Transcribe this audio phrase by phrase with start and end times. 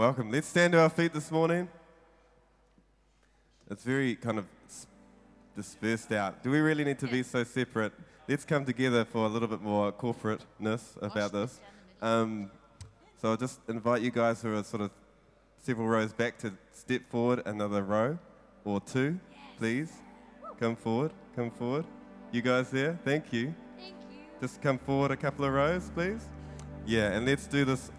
[0.00, 0.30] Welcome.
[0.30, 1.68] Let's stand to our feet this morning.
[3.70, 4.46] It's very kind of
[5.54, 6.42] dispersed out.
[6.42, 7.92] Do we really need to be so separate?
[8.26, 11.60] Let's come together for a little bit more corporateness about this.
[12.00, 12.50] Um,
[13.20, 14.90] so I'll just invite you guys who are sort of
[15.60, 18.18] several rows back to step forward another row
[18.64, 19.20] or two,
[19.58, 19.92] please.
[20.58, 21.84] Come forward, come forward.
[22.32, 23.54] You guys there, thank you.
[23.76, 24.18] Thank you.
[24.40, 26.26] Just come forward a couple of rows, please.
[26.86, 27.92] Yeah, and let's do this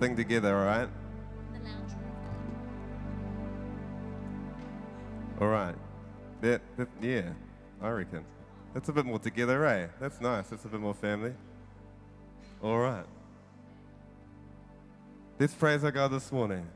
[0.00, 0.88] thing together, all right?
[5.40, 5.74] All right.
[6.40, 7.30] That, that, yeah,
[7.80, 8.24] I reckon.
[8.74, 9.86] That's a bit more together, eh?
[10.00, 10.48] That's nice.
[10.48, 11.32] That's a bit more family.
[12.62, 13.06] All right.
[15.38, 16.66] Let's praise our God this morning.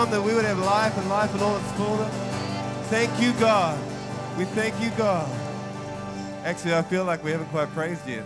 [0.00, 2.14] Come that we would have life and life in all its fullness.
[2.88, 3.78] Thank you, God.
[4.38, 5.28] We thank you, God.
[6.42, 8.24] Actually, I feel like we haven't quite praised yet.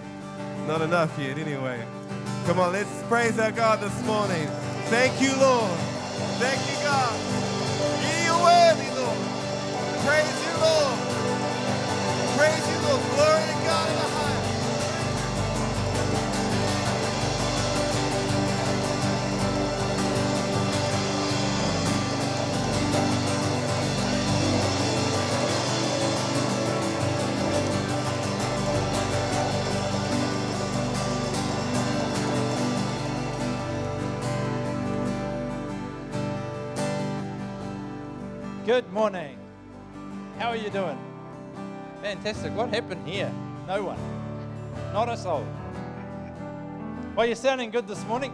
[0.68, 1.84] Not enough yet, anyway.
[2.46, 4.46] Come on, let's praise our God this morning.
[4.86, 5.76] Thank you, Lord.
[6.38, 7.14] Thank you, God.
[8.22, 9.18] You're worthy, Lord.
[10.06, 10.96] Praise you, Lord.
[12.38, 13.02] Praise you, Lord.
[13.16, 14.23] Glory to God in the highest.
[38.94, 39.36] Morning.
[40.38, 40.96] How are you doing?
[42.00, 42.54] Fantastic.
[42.54, 43.28] What happened here?
[43.66, 43.98] No one.
[44.92, 45.44] Not a soul.
[47.16, 48.32] Well, you're sounding good this morning.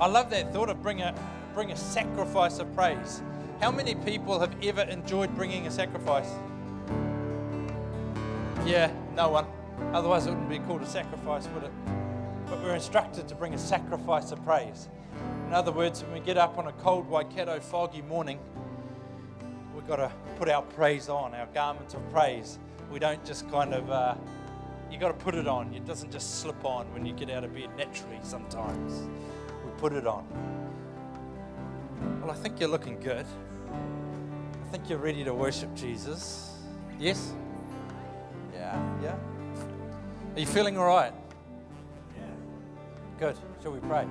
[0.00, 1.12] I love that thought of bring a
[1.54, 3.20] bring a sacrifice of praise.
[3.60, 6.30] How many people have ever enjoyed bringing a sacrifice?
[8.64, 9.46] Yeah, no one.
[9.92, 11.72] Otherwise, it wouldn't be called a sacrifice, would it?
[12.46, 14.88] But we're instructed to bring a sacrifice of praise.
[15.48, 18.38] In other words, when we get up on a cold Waikato foggy morning,
[19.84, 22.58] we've got to put our praise on, our garments of praise.
[22.90, 24.14] We don't just kind of, uh,
[24.90, 25.74] you got to put it on.
[25.74, 29.06] It doesn't just slip on when you get out of bed naturally sometimes.
[29.62, 30.26] We put it on.
[32.22, 33.26] Well, I think you're looking good.
[34.64, 36.56] I think you're ready to worship Jesus.
[36.98, 37.34] Yes?
[38.54, 39.16] Yeah, yeah.
[40.34, 41.12] Are you feeling all right?
[42.16, 42.22] Yeah.
[43.18, 43.36] Good.
[43.62, 44.06] Shall we pray?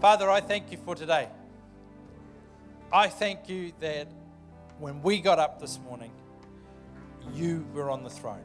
[0.00, 1.28] Father, I thank you for today.
[2.92, 4.08] I thank you that
[4.78, 6.10] when we got up this morning,
[7.32, 8.42] you were on the throne.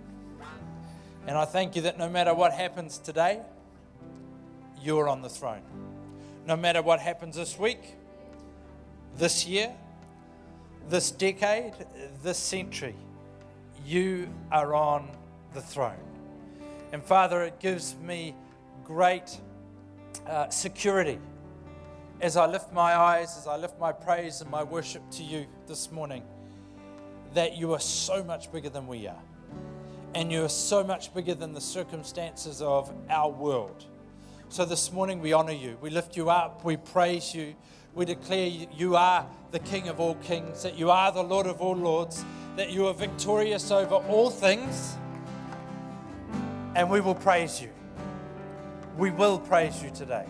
[1.28, 3.42] And I thank you that no matter what happens today,
[4.82, 5.62] you're on the throne.
[6.46, 7.96] No matter what happens this week,
[9.18, 9.72] this year,
[10.90, 11.74] this decade,
[12.24, 12.96] this century,
[13.86, 15.10] you are on
[15.54, 15.98] the throne.
[16.92, 18.36] And Father, it gives me
[18.84, 19.38] great
[20.28, 21.20] uh, security
[22.22, 25.46] as I lift my eyes, as I lift my praise and my worship to you
[25.68, 26.24] this morning,
[27.34, 29.22] that you are so much bigger than we are.
[30.16, 33.86] And you are so much bigger than the circumstances of our world.
[34.50, 35.78] So this morning we honor you.
[35.80, 36.66] We lift you up.
[36.66, 37.56] We praise you.
[37.94, 41.62] We declare you are the King of all kings, that you are the Lord of
[41.62, 44.96] all lords, that you are victorious over all things.
[46.76, 47.70] And we will praise you.
[48.98, 50.26] We will praise you today.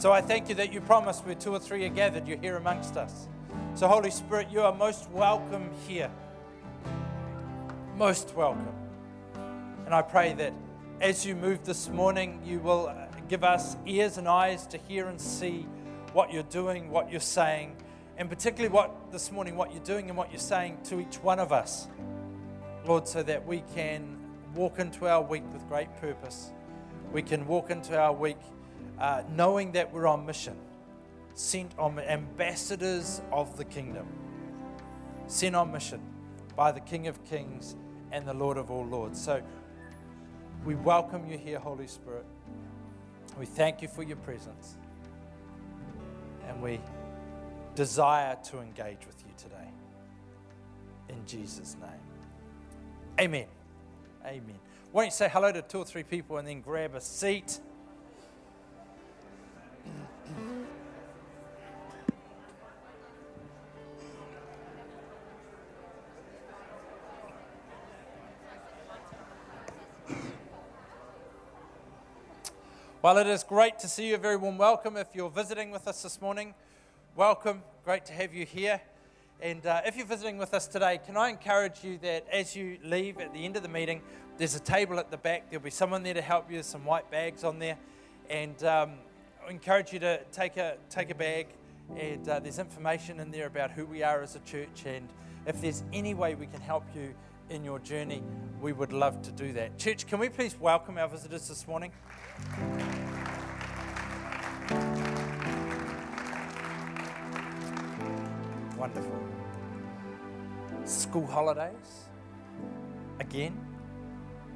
[0.00, 2.56] So I thank you that you promised where two or three are gathered, you're here
[2.56, 3.28] amongst us.
[3.74, 6.10] So, Holy Spirit, you are most welcome here.
[7.98, 8.72] Most welcome.
[9.84, 10.54] And I pray that
[11.02, 12.90] as you move this morning, you will
[13.28, 15.66] give us ears and eyes to hear and see
[16.14, 17.76] what you're doing, what you're saying,
[18.16, 21.38] and particularly what this morning, what you're doing and what you're saying to each one
[21.38, 21.88] of us,
[22.86, 24.16] Lord, so that we can
[24.54, 26.52] walk into our week with great purpose.
[27.12, 28.38] We can walk into our week
[29.00, 30.56] uh, knowing that we're on mission,
[31.34, 34.06] sent on ambassadors of the kingdom,
[35.26, 36.00] sent on mission
[36.54, 37.76] by the King of Kings
[38.12, 39.20] and the Lord of all Lords.
[39.20, 39.42] So
[40.64, 42.26] we welcome you here, Holy Spirit.
[43.38, 44.76] We thank you for your presence.
[46.46, 46.80] And we
[47.74, 49.70] desire to engage with you today.
[51.08, 51.90] In Jesus' name.
[53.18, 53.46] Amen.
[54.26, 54.58] Amen.
[54.92, 57.60] Why don't you say hello to two or three people and then grab a seat?
[73.02, 74.16] Well, it is great to see you.
[74.16, 74.98] A very warm welcome.
[74.98, 76.52] If you're visiting with us this morning,
[77.16, 77.62] welcome.
[77.82, 78.78] Great to have you here.
[79.40, 82.76] And uh, if you're visiting with us today, can I encourage you that as you
[82.84, 84.02] leave at the end of the meeting,
[84.36, 85.48] there's a table at the back.
[85.48, 86.62] There'll be someone there to help you.
[86.62, 87.78] Some white bags on there.
[88.28, 88.90] And um,
[89.46, 91.46] I encourage you to take a, take a bag.
[91.96, 94.84] And uh, there's information in there about who we are as a church.
[94.84, 95.08] And
[95.46, 97.14] if there's any way we can help you
[97.50, 98.22] in your journey,
[98.60, 99.76] we would love to do that.
[99.76, 101.90] Church, can we please welcome our visitors this morning?
[108.78, 109.18] Wonderful.
[110.84, 112.08] School holidays.
[113.18, 113.58] Again.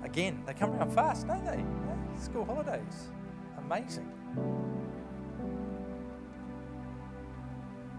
[0.04, 0.42] Again.
[0.46, 1.58] They come around fast, don't they?
[1.58, 3.10] Yeah, School holidays.
[3.58, 4.10] Amazing.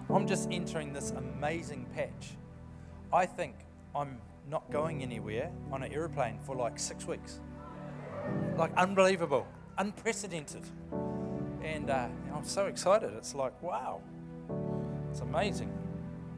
[0.09, 2.37] I'm just entering this amazing patch.
[3.11, 3.55] I think
[3.93, 7.39] I'm not going anywhere on an aeroplane for like six weeks.
[8.57, 9.47] Like unbelievable,
[9.77, 10.63] unprecedented.
[11.63, 13.11] And uh, I'm so excited.
[13.17, 14.01] It's like, wow,
[15.09, 15.71] it's amazing.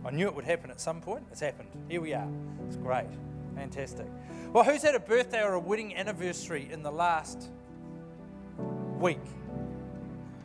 [0.06, 1.26] I knew it would happen at some point.
[1.32, 1.70] It's happened.
[1.90, 2.28] Here we are.
[2.66, 3.08] It's great.
[3.56, 4.06] Fantastic.
[4.54, 7.50] Well, who's had a birthday or a wedding anniversary in the last
[9.00, 9.20] week?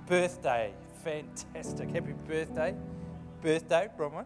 [0.06, 0.72] Birthday.
[1.04, 1.90] Fantastic.
[1.90, 2.74] Happy birthday.
[3.40, 4.24] Birthday, Bronwyn.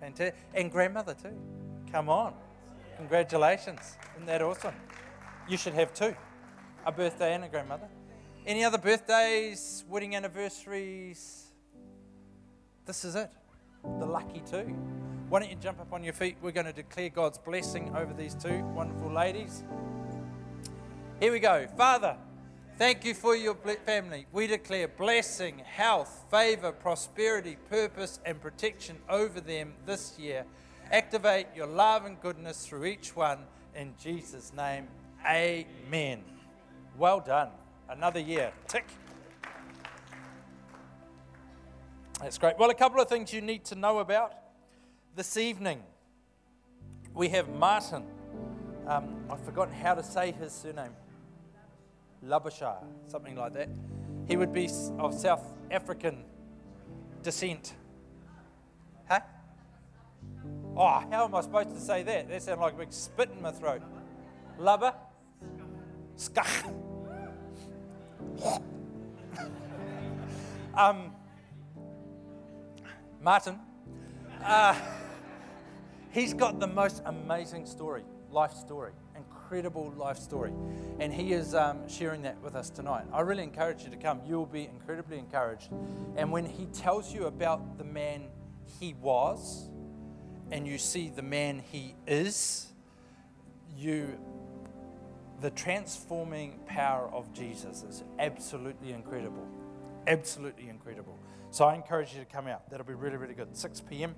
[0.00, 0.36] Fantastic.
[0.54, 1.36] And grandmother, too.
[1.90, 2.34] Come on.
[2.98, 3.96] Congratulations.
[4.16, 4.74] Isn't that awesome?
[5.48, 6.14] You should have two
[6.84, 7.86] a birthday and a grandmother.
[8.44, 11.52] Any other birthdays, wedding anniversaries?
[12.86, 13.30] This is it.
[14.00, 14.74] The lucky two.
[15.28, 16.38] Why don't you jump up on your feet?
[16.42, 19.62] We're going to declare God's blessing over these two wonderful ladies.
[21.20, 21.68] Here we go.
[21.76, 22.16] Father,
[22.78, 24.26] thank you for your family.
[24.32, 30.44] We declare blessing, health, favor, prosperity, purpose, and protection over them this year.
[30.90, 33.40] Activate your love and goodness through each one.
[33.74, 34.88] In Jesus' name,
[35.26, 36.22] amen.
[36.96, 37.50] Well done.
[37.90, 38.52] Another year.
[38.66, 38.86] Tick.
[42.20, 42.58] That's great.
[42.58, 44.32] Well, a couple of things you need to know about
[45.14, 45.82] this evening.
[47.14, 48.04] We have Martin.
[48.86, 50.96] Um, I've forgotten how to say his surname.
[52.24, 53.68] Labashar, something like that.
[54.26, 54.68] He would be
[54.98, 56.24] of South African
[57.22, 57.74] descent.
[60.80, 62.28] Oh, how am I supposed to say that?
[62.28, 63.82] That sounds like a big spit in my throat.
[64.60, 64.94] Lubba?
[66.16, 66.72] Skach.
[70.74, 71.10] um,
[73.20, 73.58] Martin,
[74.44, 74.76] uh,
[76.12, 80.52] he's got the most amazing story, life story, incredible life story.
[81.00, 83.04] And he is um, sharing that with us tonight.
[83.12, 84.20] I really encourage you to come.
[84.24, 85.70] You will be incredibly encouraged.
[86.14, 88.28] And when he tells you about the man
[88.78, 89.70] he was,
[90.50, 92.72] and you see the man he is,
[93.76, 94.18] you
[95.40, 99.46] the transforming power of Jesus is absolutely incredible.
[100.06, 101.16] Absolutely incredible.
[101.50, 102.68] So I encourage you to come out.
[102.70, 103.56] That'll be really, really good.
[103.56, 104.14] 6 p.m.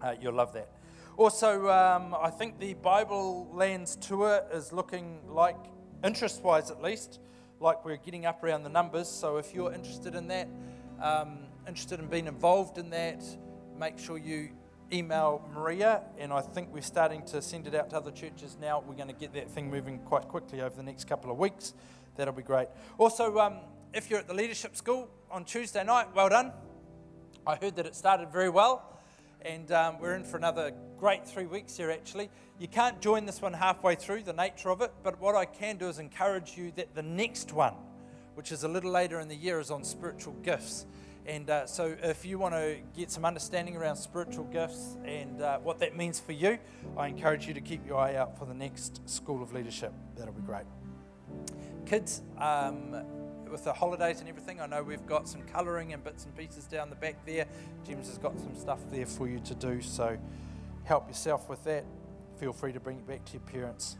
[0.00, 0.68] Uh, you'll love that.
[1.16, 5.56] Also, um, I think the Bible Lands tour is looking like,
[6.04, 7.18] interest wise at least,
[7.58, 9.08] like we're getting up around the numbers.
[9.08, 10.48] So if you're interested in that,
[11.02, 13.24] um, interested in being involved in that,
[13.76, 14.50] make sure you
[14.92, 18.82] email Maria, and I think we're starting to send it out to other churches now.
[18.86, 21.74] We're going to get that thing moving quite quickly over the next couple of weeks.
[22.16, 22.68] That'll be great.
[22.96, 23.58] Also, um,
[23.92, 26.52] if you're at the leadership school on Tuesday night, well done.
[27.46, 28.98] I heard that it started very well,
[29.42, 32.28] and um, we're in for another great three weeks here actually.
[32.58, 35.76] You can't join this one halfway through, the nature of it, but what I can
[35.76, 37.74] do is encourage you that the next one,
[38.34, 40.86] which is a little later in the year, is on spiritual gifts.
[41.28, 45.58] And uh, so, if you want to get some understanding around spiritual gifts and uh,
[45.58, 46.58] what that means for you,
[46.96, 49.92] I encourage you to keep your eye out for the next School of Leadership.
[50.16, 50.64] That'll be great.
[51.84, 52.96] Kids, um,
[53.50, 56.64] with the holidays and everything, I know we've got some colouring and bits and pieces
[56.64, 57.44] down the back there.
[57.86, 60.16] James has got some stuff there for you to do, so
[60.84, 61.84] help yourself with that.
[62.40, 63.98] Feel free to bring it back to your parents.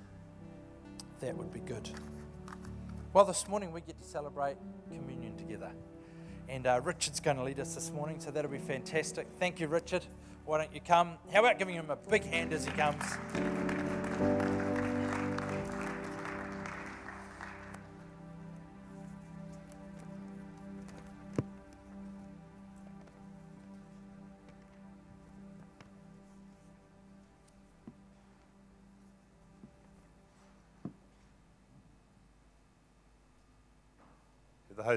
[1.20, 1.90] That would be good.
[3.12, 4.56] Well, this morning we get to celebrate
[4.90, 5.72] communion together.
[6.48, 9.26] And uh, Richard's going to lead us this morning, so that'll be fantastic.
[9.38, 10.04] Thank you, Richard.
[10.46, 11.18] Why don't you come?
[11.32, 13.04] How about giving him a big hand as he comes?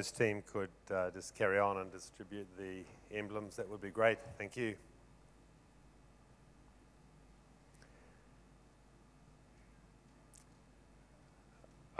[0.01, 2.81] Host team could uh, just carry on and distribute the
[3.15, 4.17] emblems, that would be great.
[4.35, 4.73] Thank you.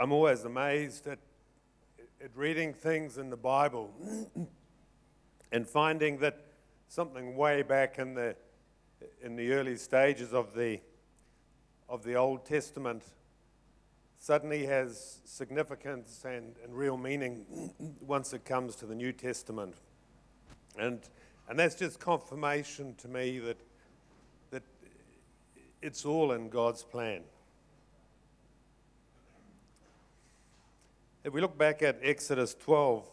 [0.00, 1.20] I'm always amazed at,
[2.20, 3.88] at reading things in the Bible
[5.52, 6.40] and finding that
[6.88, 8.34] something way back in the,
[9.22, 10.80] in the early stages of the,
[11.88, 13.04] of the Old Testament
[14.22, 17.44] suddenly has significance and, and real meaning
[18.00, 19.74] once it comes to the New Testament.
[20.78, 21.00] And,
[21.48, 23.56] and that's just confirmation to me that,
[24.52, 24.62] that
[25.82, 27.22] it's all in God's plan.
[31.24, 33.04] If we look back at Exodus 12,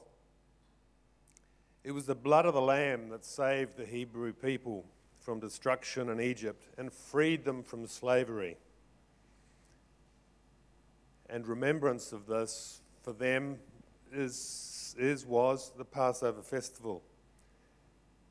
[1.86, 4.86] it was the blood of the Lamb that saved the Hebrew people
[5.18, 8.58] from destruction in Egypt and freed them from slavery
[11.30, 13.60] and remembrance of this for them
[14.12, 17.04] is, is was the Passover festival.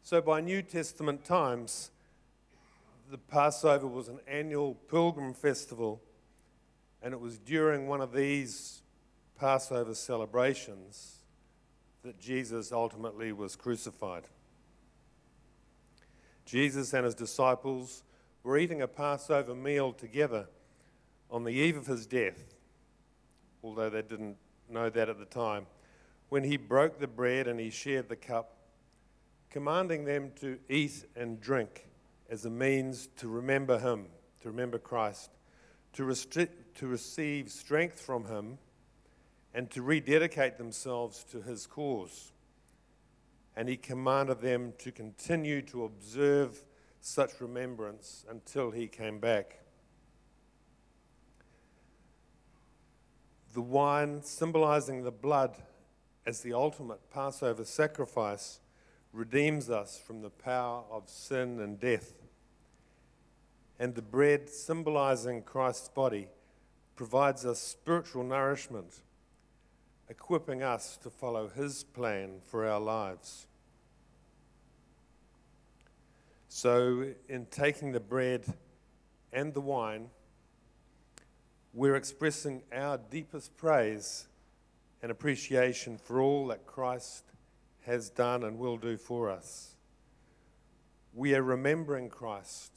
[0.02, 1.90] So by New Testament times,
[3.10, 6.00] the Passover was an annual pilgrim festival,
[7.02, 8.82] and it was during one of these
[9.38, 11.18] Passover celebrations
[12.02, 14.24] that Jesus ultimately was crucified.
[16.44, 18.02] Jesus and his disciples
[18.42, 20.46] were eating a Passover meal together
[21.30, 22.54] on the eve of his death,
[23.62, 24.36] although they didn't
[24.68, 25.66] know that at the time,
[26.28, 28.56] when he broke the bread and he shared the cup,
[29.50, 31.86] commanding them to eat and drink
[32.28, 34.06] as a means to remember him,
[34.40, 35.30] to remember Christ,
[35.94, 38.58] to, restri- to receive strength from him,
[39.54, 42.32] and to rededicate themselves to his cause.
[43.56, 46.62] And he commanded them to continue to observe
[47.00, 49.58] such remembrance until he came back.
[53.54, 55.56] The wine, symbolizing the blood
[56.26, 58.60] as the ultimate Passover sacrifice,
[59.12, 62.12] redeems us from the power of sin and death.
[63.78, 66.28] And the bread, symbolizing Christ's body,
[66.96, 69.00] provides us spiritual nourishment,
[70.08, 73.46] equipping us to follow his plan for our lives.
[76.48, 78.44] So, in taking the bread
[79.32, 80.10] and the wine,
[81.72, 84.26] we're expressing our deepest praise
[85.02, 87.24] and appreciation for all that Christ
[87.86, 89.74] has done and will do for us.
[91.14, 92.72] We are remembering Christ,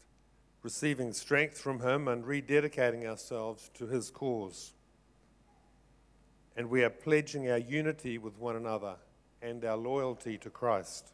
[0.61, 4.73] receiving strength from Him, and rededicating ourselves to His cause.
[6.55, 8.95] And we are pledging our unity with one another
[9.41, 11.11] and our loyalty to Christ.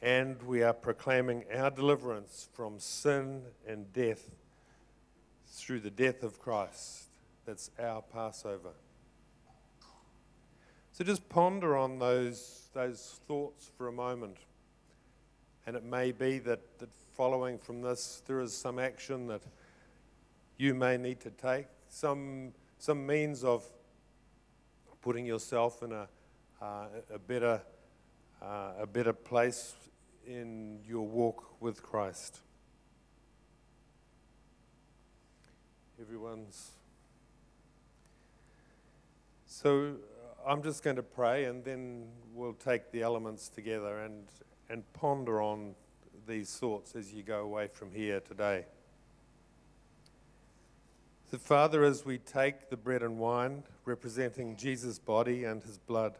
[0.00, 4.37] And we are proclaiming our deliverance from sin and death
[5.58, 7.04] through the death of Christ.
[7.44, 8.70] That's our Passover.
[10.92, 14.38] So just ponder on those, those thoughts for a moment.
[15.66, 19.42] And it may be that, that following from this, there is some action that
[20.56, 23.64] you may need to take, some, some means of
[25.02, 26.08] putting yourself in a,
[26.60, 27.62] uh, a, better,
[28.42, 29.74] uh, a better place
[30.26, 32.40] in your walk with Christ.
[36.00, 36.70] Everyone's.
[39.46, 39.96] So
[40.46, 44.26] I'm just going to pray and then we'll take the elements together and,
[44.70, 45.74] and ponder on
[46.28, 48.66] these thoughts as you go away from here today.
[51.32, 56.16] So, Father, as we take the bread and wine representing Jesus' body and his blood,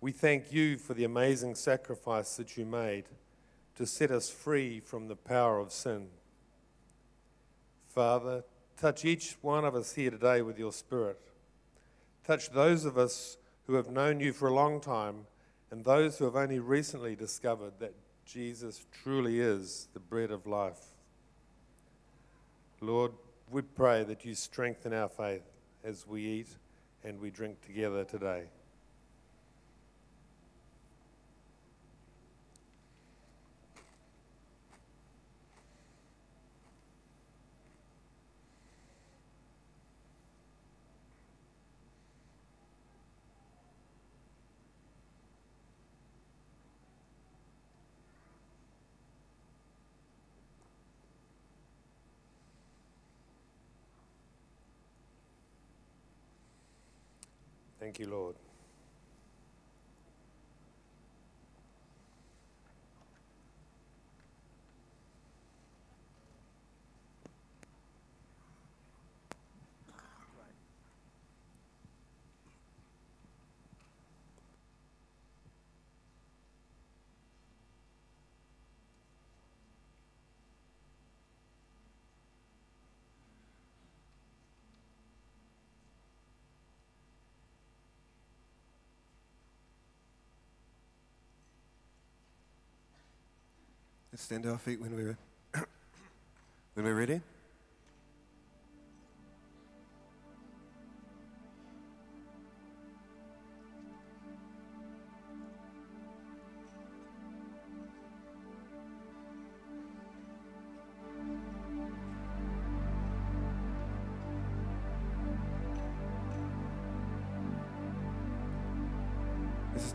[0.00, 3.06] we thank you for the amazing sacrifice that you made
[3.74, 6.06] to set us free from the power of sin.
[7.94, 8.42] Father,
[8.76, 11.20] touch each one of us here today with your Spirit.
[12.26, 13.36] Touch those of us
[13.68, 15.26] who have known you for a long time
[15.70, 17.94] and those who have only recently discovered that
[18.26, 20.80] Jesus truly is the bread of life.
[22.80, 23.12] Lord,
[23.48, 25.48] we pray that you strengthen our faith
[25.84, 26.48] as we eat
[27.04, 28.46] and we drink together today.
[57.96, 58.53] Thank
[94.14, 95.18] Let's stand to our feet when we're
[96.74, 97.20] when we're ready.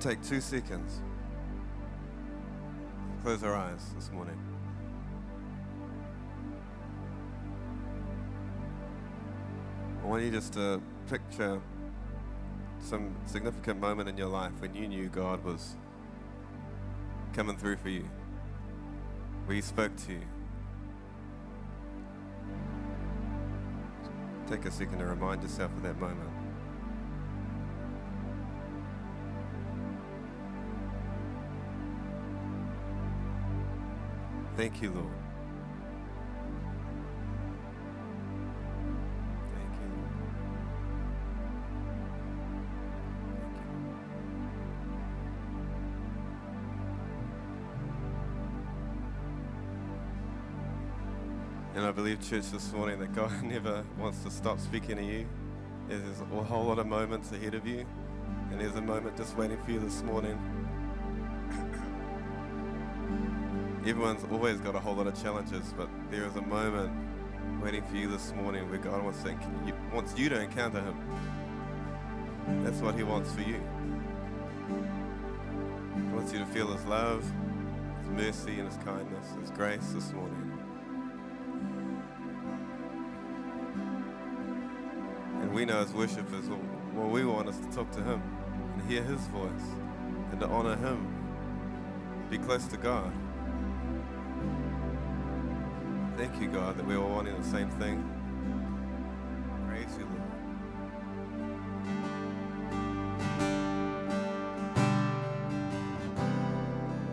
[0.01, 1.01] Take two seconds.
[3.23, 4.39] Close our eyes this morning.
[10.01, 11.59] I want you just to picture
[12.79, 15.75] some significant moment in your life when you knew God was
[17.33, 18.05] coming through for you.
[19.45, 20.21] where He spoke to you.
[24.47, 26.38] Take a second to remind yourself of that moment.
[34.59, 35.07] Thank you, Lord.
[39.53, 39.87] Thank you,
[43.55, 43.79] Thank you,
[51.75, 55.25] And I believe, church, this morning that God never wants to stop speaking to you.
[55.87, 57.85] There's a whole lot of moments ahead of you,
[58.51, 60.37] and there's a moment just waiting for you this morning.
[63.85, 66.91] Everyone's always got a whole lot of challenges, but there is a moment
[67.63, 69.33] waiting for you this morning where God wants, to,
[69.93, 70.95] wants you to encounter Him.
[72.63, 73.61] That's what He wants for you.
[75.95, 77.23] He wants you to feel His love,
[78.01, 80.51] His mercy, and His kindness, His grace this morning.
[85.41, 88.21] And we know as worshippers, what we want is to talk to Him
[88.73, 89.49] and hear His voice
[90.31, 91.07] and to honor Him,
[92.29, 93.13] be close to God.
[96.29, 98.03] Thank you, God, that we're all wanting the same thing.
[99.67, 100.21] Praise you, Lord.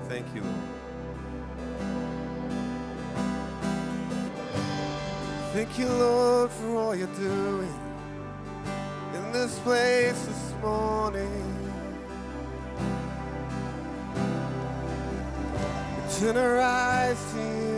[0.05, 0.55] Thank you, Lord.
[5.53, 7.75] Thank you, Lord, for all you're doing
[9.15, 11.71] in this place this morning.
[15.97, 17.76] We turn our eyes to you.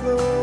[0.00, 0.39] Presence,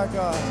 [0.00, 0.49] our God.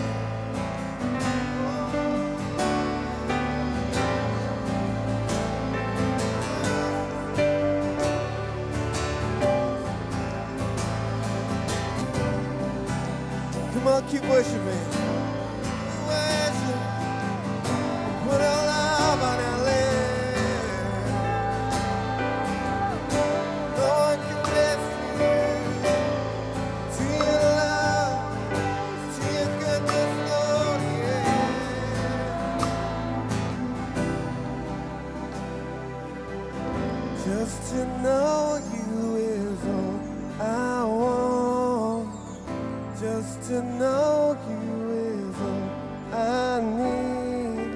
[43.09, 44.67] Just to know you
[45.09, 45.67] is all
[46.13, 47.71] I need.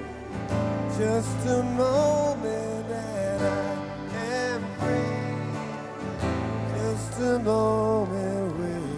[0.95, 3.73] Just a moment and I
[4.45, 5.25] am free.
[6.77, 8.93] Just a moment with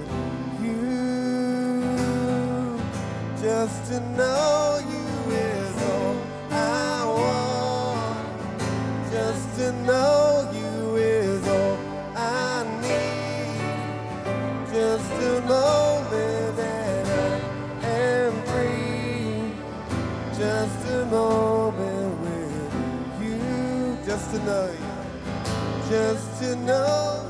[0.65, 0.91] you.
[3.41, 6.15] Just to know you is all
[6.51, 6.53] I
[7.17, 8.29] want.
[9.09, 10.24] Just to know.
[24.25, 27.21] just to know you, just to know.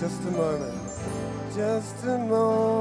[0.00, 0.74] just a moment,
[1.54, 2.73] just a moment.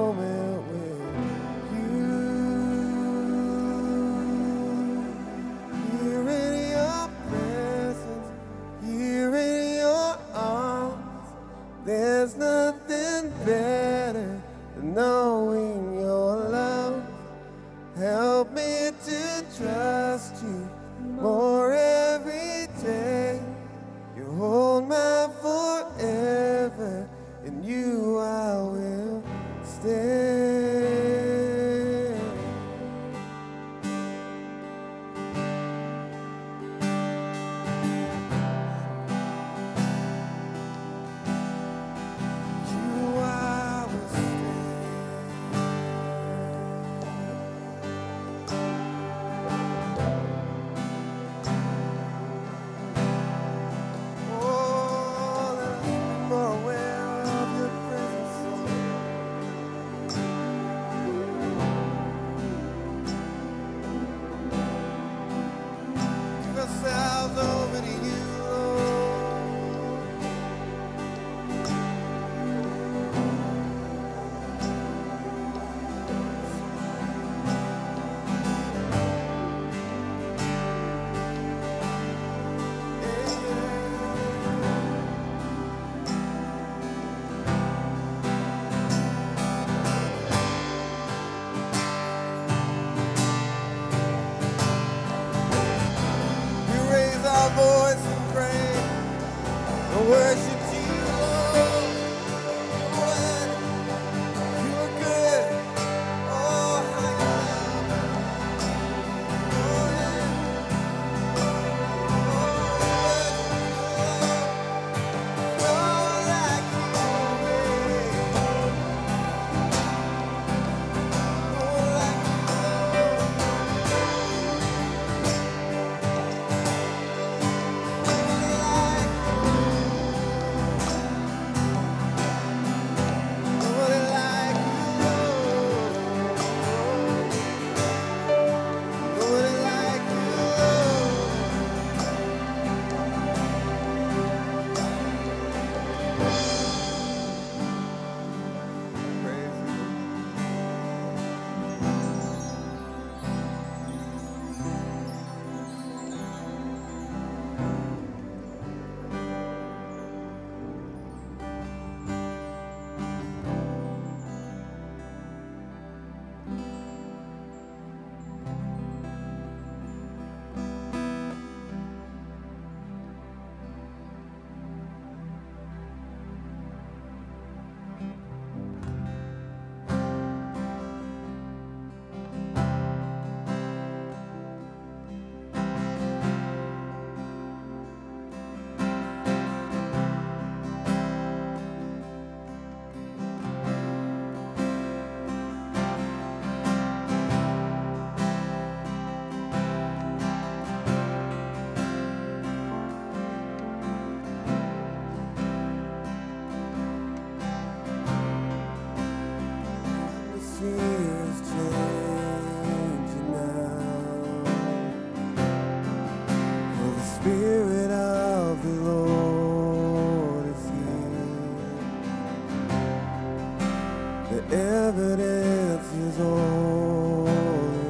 [226.19, 227.27] All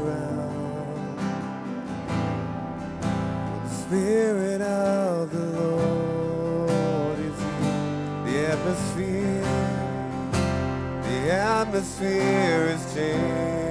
[0.05, 1.17] around.
[3.63, 8.25] The Spirit of the Lord is here.
[8.25, 9.43] The atmosphere,
[11.03, 13.62] the atmosphere is changing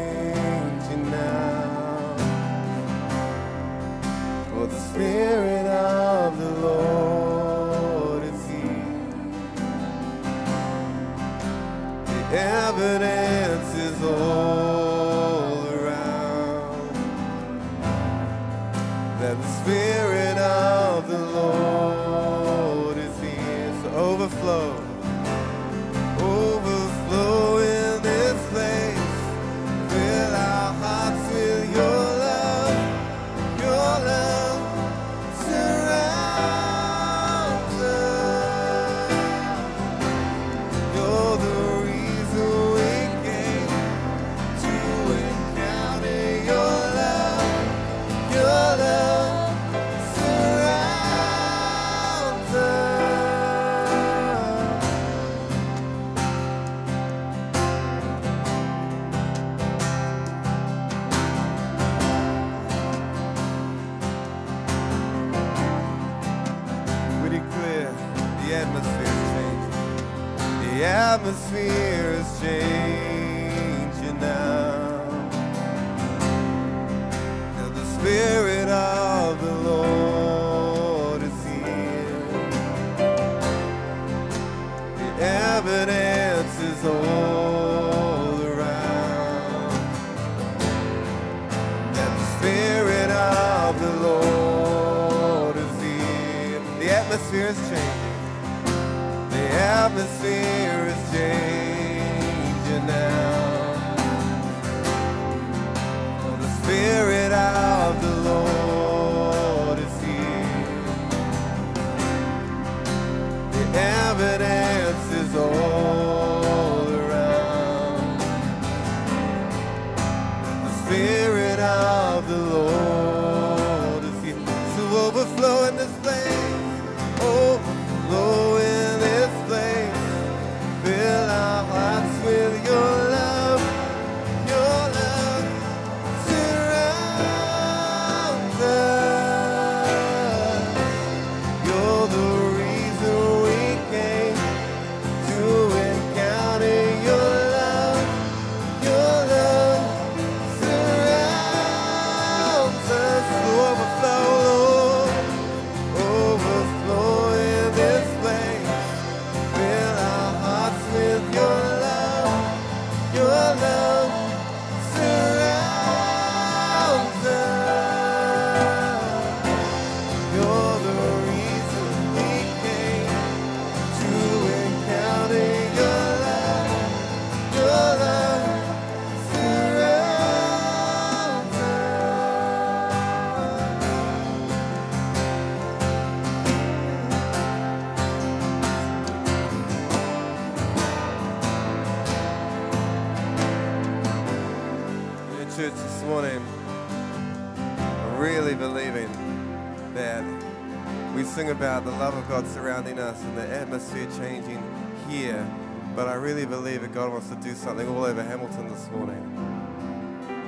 [202.72, 204.62] surrounding us and the atmosphere changing
[205.06, 205.46] here,
[205.94, 209.20] but I really believe that God wants to do something all over Hamilton this morning.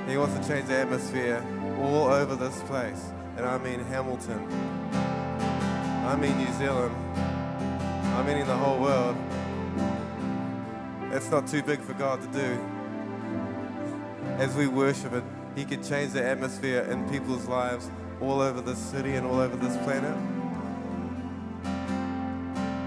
[0.07, 1.45] He wants to change the atmosphere
[1.79, 4.43] all over this place, and I mean Hamilton.
[6.03, 6.95] I mean New Zealand.
[7.15, 9.15] I mean in the whole world.
[11.11, 12.59] It's not too big for God to do
[14.39, 15.23] as we worship it,
[15.55, 19.55] He can change the atmosphere in people's lives all over this city and all over
[19.55, 20.34] this planet.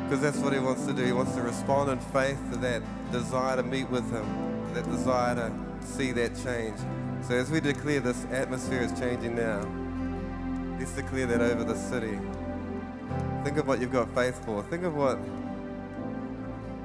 [0.08, 1.04] Because that's what He wants to do.
[1.04, 2.82] He wants to respond in faith to that
[3.12, 5.52] desire to meet with Him, that desire to
[5.86, 6.78] see that change.
[7.20, 9.60] So as we declare this atmosphere is changing now,
[10.78, 12.18] let's declare that over the city.
[13.44, 14.62] Think of what you've got faith for.
[14.62, 15.18] Think of what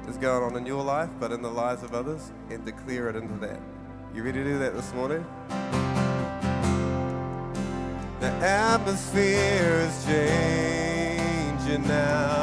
[0.09, 3.15] is going on in your life, but in the lives of others, and declare it
[3.15, 3.61] into that.
[4.13, 5.25] You ready to do that this morning?
[8.19, 12.42] The atmosphere is changing now.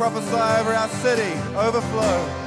[0.00, 2.39] prophesy over our city, overflow,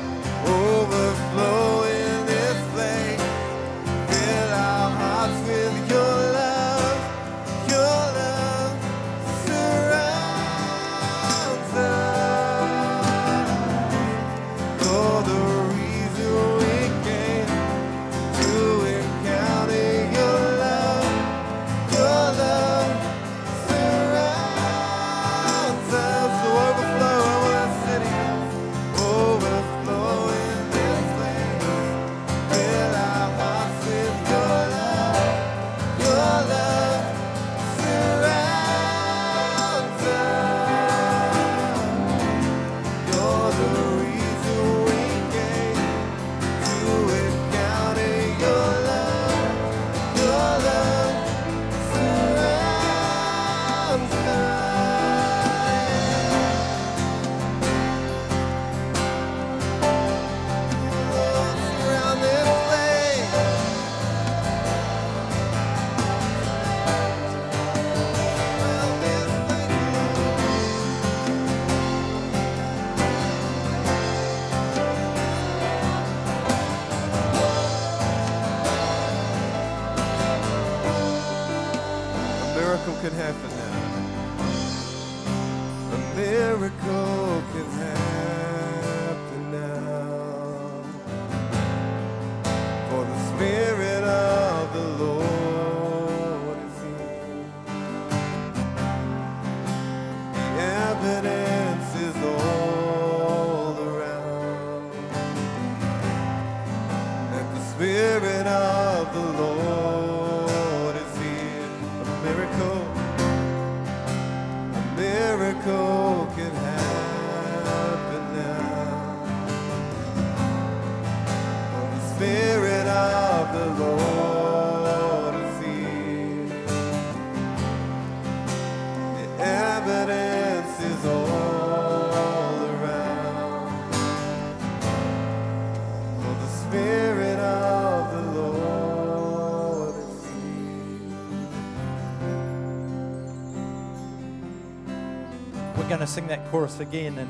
[146.06, 147.30] to sing that chorus again, and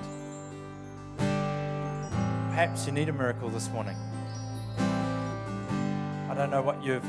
[2.49, 3.95] perhaps you need a miracle this morning.
[4.79, 7.05] I don't know what you've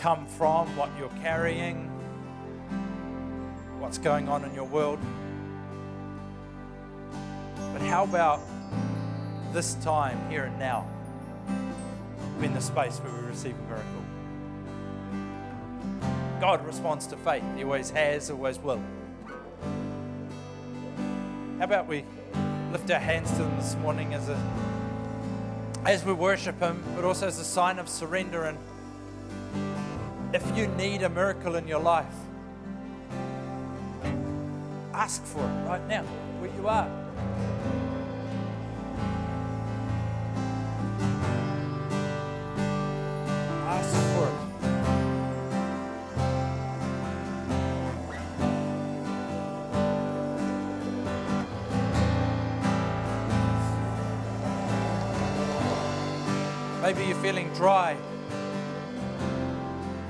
[0.00, 1.86] come from, what you're carrying,
[3.78, 4.98] what's going on in your world.
[7.72, 8.42] But how about
[9.54, 10.86] this time, here and now,
[12.42, 14.02] in the space where we receive a miracle?
[16.38, 17.44] God responds to faith.
[17.56, 18.82] He always has, always will.
[21.66, 22.04] How about we
[22.70, 24.40] lift our hands to Him this morning as a
[25.84, 28.44] as we worship Him, but also as a sign of surrender.
[28.44, 28.56] And
[30.32, 32.06] if you need a miracle in your life,
[34.94, 36.04] ask for it right now,
[36.38, 36.88] where you are.
[57.56, 57.96] Dry.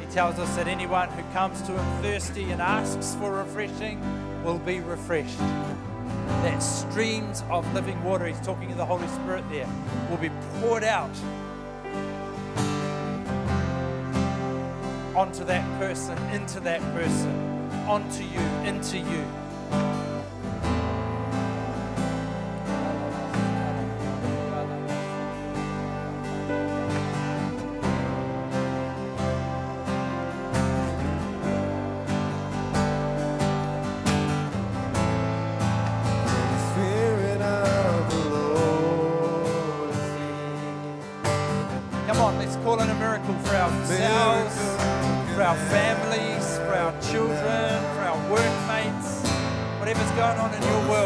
[0.00, 4.00] He tells us that anyone who comes to him thirsty and asks for refreshing
[4.44, 5.38] will be refreshed.
[5.38, 9.68] That streams of living water, he's talking of the Holy Spirit there,
[10.10, 10.30] will be
[10.60, 11.10] poured out
[15.14, 17.30] onto that person, into that person,
[17.86, 19.24] onto you, into you.
[45.56, 49.22] Our families, for our children, for our workmates,
[49.78, 51.05] whatever's going on in your world.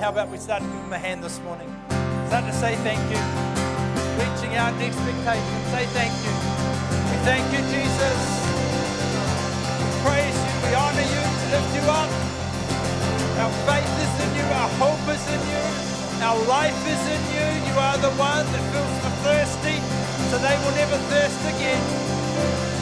[0.00, 1.68] How about we start to give him a hand this morning?
[2.32, 3.20] Start to say thank you.
[4.16, 5.56] Reaching out in expectation.
[5.76, 6.32] Say thank you.
[7.12, 8.18] We thank you, Jesus.
[9.76, 10.54] We praise you.
[10.64, 11.20] We honor you.
[11.20, 12.08] We lift you up.
[13.44, 14.46] Our faith is in you.
[14.56, 15.64] Our hope is in you.
[16.24, 17.48] Our life is in you.
[17.68, 19.76] You are the one that fills the thirsty
[20.32, 21.82] so they will never thirst again.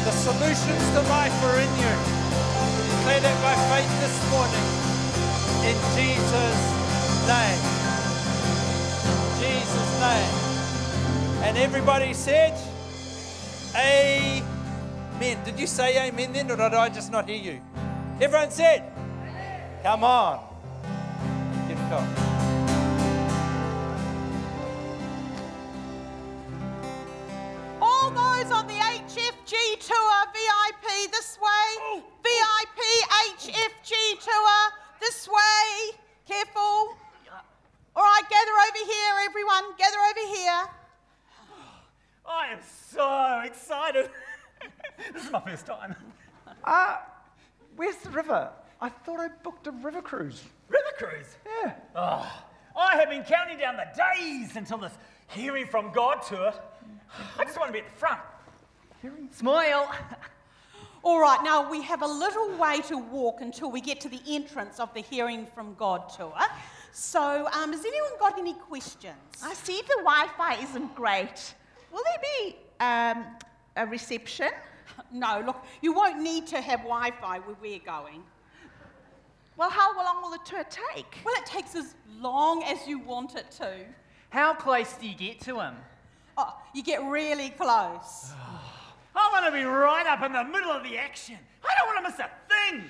[0.06, 1.94] The solutions to life are in you.
[2.94, 4.66] Declare that by faith this morning.
[5.66, 6.77] In Jesus'
[7.28, 7.60] name.
[9.36, 10.32] Jesus' name.
[11.44, 12.56] And everybody said,
[13.76, 15.38] Amen.
[15.44, 17.60] Did you say amen then, or did I just not hear you?
[18.20, 18.90] Everyone said,
[19.82, 20.47] Come on.
[54.52, 54.92] The until this
[55.28, 56.52] hearing from God tour.
[57.38, 58.20] I just want to be at the front.
[59.32, 59.90] Smile.
[61.04, 64.20] All right, now we have a little way to walk until we get to the
[64.26, 66.34] entrance of the Hearing from God tour.
[66.90, 69.14] So, um, has anyone got any questions?
[69.42, 71.54] I see the Wi-Fi isn't great.
[71.92, 73.24] Will there be um,
[73.76, 74.50] a reception?
[75.12, 78.22] No, look, you won't need to have Wi Fi where we're going.
[79.56, 81.18] Well, how long will the tour take?
[81.24, 83.74] Well, it takes as long as you want it to.
[84.30, 85.74] How close do you get to him?
[86.36, 88.32] Oh, you get really close.
[89.16, 91.36] I want to be right up in the middle of the action.
[91.64, 92.84] I don't want to miss a thing.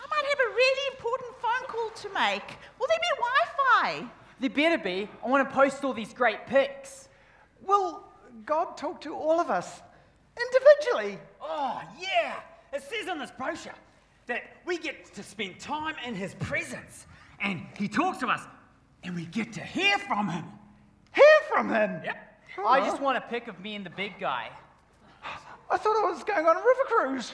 [0.00, 2.58] I might have a really important phone call to make.
[2.78, 4.10] Will there be Wi-Fi?
[4.40, 5.08] There better be.
[5.24, 7.08] I want to post all these great pics.
[7.64, 8.02] Will
[8.44, 9.82] God talk to all of us
[10.36, 11.18] individually?
[11.40, 12.40] Oh, yeah.
[12.72, 13.74] It says on this brochure
[14.26, 17.06] that we get to spend time in his presence.
[17.40, 18.42] And he talks to us,
[19.04, 20.44] and we get to hear from him.
[21.52, 22.00] Hear from him?
[22.04, 22.16] Yep.
[22.66, 24.50] I just want a pic of me and the big guy.
[25.70, 27.32] I thought I was going on a river cruise.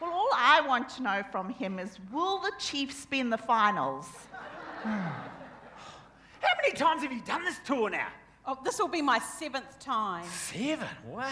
[0.00, 4.06] Well, all I want to know from him is will the Chiefs spin the finals?
[4.82, 8.08] How many times have you done this tour now?
[8.46, 10.26] Oh, this will be my seventh time.
[10.26, 10.86] Seven.
[11.06, 11.30] Wow.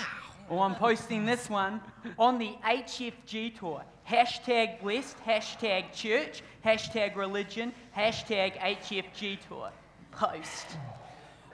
[0.50, 1.80] Well, I'm posting this one
[2.18, 3.82] on the HFG tour.
[4.08, 9.70] Hashtag blessed, hashtag church, hashtag religion, hashtag HFG tour.
[10.10, 10.78] Post.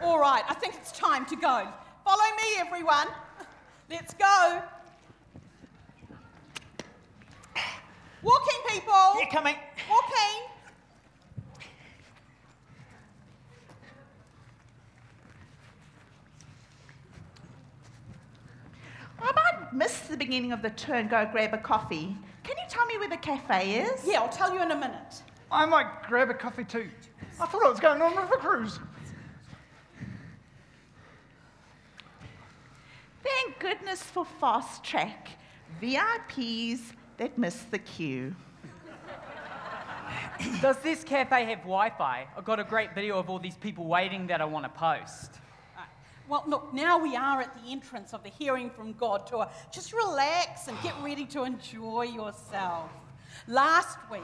[0.01, 1.69] All right, I think it's time to go.
[2.05, 3.09] Follow me, everyone.
[3.91, 4.63] Let's go.
[8.23, 9.13] Walking, people.
[9.17, 9.57] They're coming.
[9.89, 10.49] Walking.
[19.21, 22.17] I might miss the beginning of the turn, go grab a coffee.
[22.43, 24.07] Can you tell me where the cafe is?
[24.07, 25.23] Yeah, I'll tell you in a minute.
[25.51, 26.89] I might grab a coffee too.
[27.41, 28.81] I thought I was going on with a cruise.
[33.25, 35.31] Thank goodness for fast track.
[35.81, 36.81] VIPs
[37.17, 38.35] that miss the queue.
[40.61, 42.27] Does this cafe have Wi Fi?
[42.37, 45.31] I've got a great video of all these people waiting that I want to post.
[45.77, 45.83] Uh,
[46.29, 49.43] well, look, now we are at the entrance of the Hearing from God tour.
[49.43, 52.91] Uh, just relax and get ready to enjoy yourself.
[53.49, 54.23] Last week,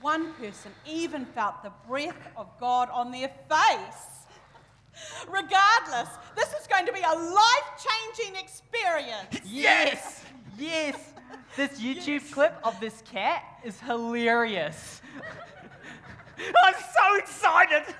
[0.00, 4.15] one person even felt the breath of God on their face.
[5.28, 9.40] Regardless, this is going to be a life changing experience.
[9.44, 10.24] Yes!
[10.58, 11.12] Yes!
[11.56, 15.00] This YouTube clip of this cat is hilarious.
[16.64, 17.94] I'm so excited.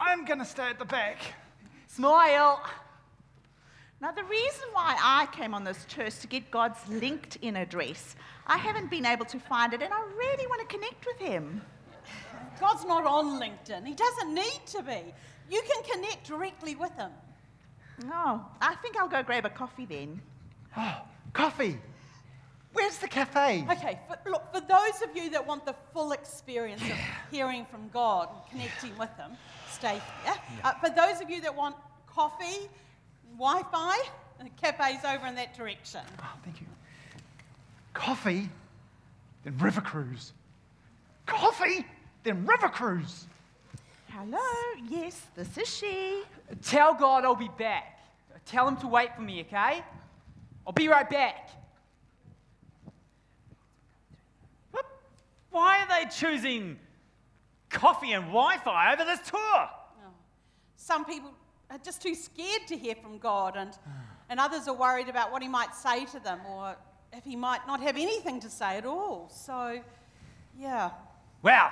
[0.00, 1.18] I'm going to stay at the back.
[1.86, 2.62] Smile!
[4.00, 8.14] Now, the reason why I came on this tour is to get God's LinkedIn address.
[8.46, 11.62] I haven't been able to find it, and I really want to connect with Him.
[12.60, 15.14] God's not on LinkedIn, He doesn't need to be.
[15.50, 17.10] You can connect directly with Him.
[18.06, 20.20] Oh, I think I'll go grab a coffee then.
[20.78, 21.00] Oh,
[21.32, 21.78] coffee.
[22.74, 23.64] Where's the cafe?
[23.70, 26.98] Okay, but look, for those of you that want the full experience of
[27.30, 29.30] hearing from God and connecting with Him,
[29.70, 30.34] stay here.
[30.62, 31.74] Uh, for those of you that want
[32.06, 32.68] coffee,
[33.38, 33.96] Wi Fi,
[34.38, 36.02] the cafe's over in that direction.
[36.20, 36.66] Oh, thank you.
[37.94, 38.50] Coffee,
[39.44, 40.34] then river cruise.
[41.24, 41.86] Coffee,
[42.24, 43.26] then river cruise.
[44.18, 44.38] Hello,
[44.88, 46.22] yes, this is she.
[46.62, 48.00] Tell God I'll be back.
[48.46, 49.84] Tell him to wait for me, okay?
[50.66, 51.50] I'll be right back.
[55.50, 56.78] Why are they choosing
[57.68, 59.38] coffee and Wi Fi over this tour?
[59.42, 59.68] Oh.
[60.76, 61.32] Some people
[61.70, 63.76] are just too scared to hear from God, and,
[64.30, 66.74] and others are worried about what He might say to them or
[67.12, 69.28] if He might not have anything to say at all.
[69.28, 69.78] So,
[70.58, 70.92] yeah,
[71.42, 71.70] Well,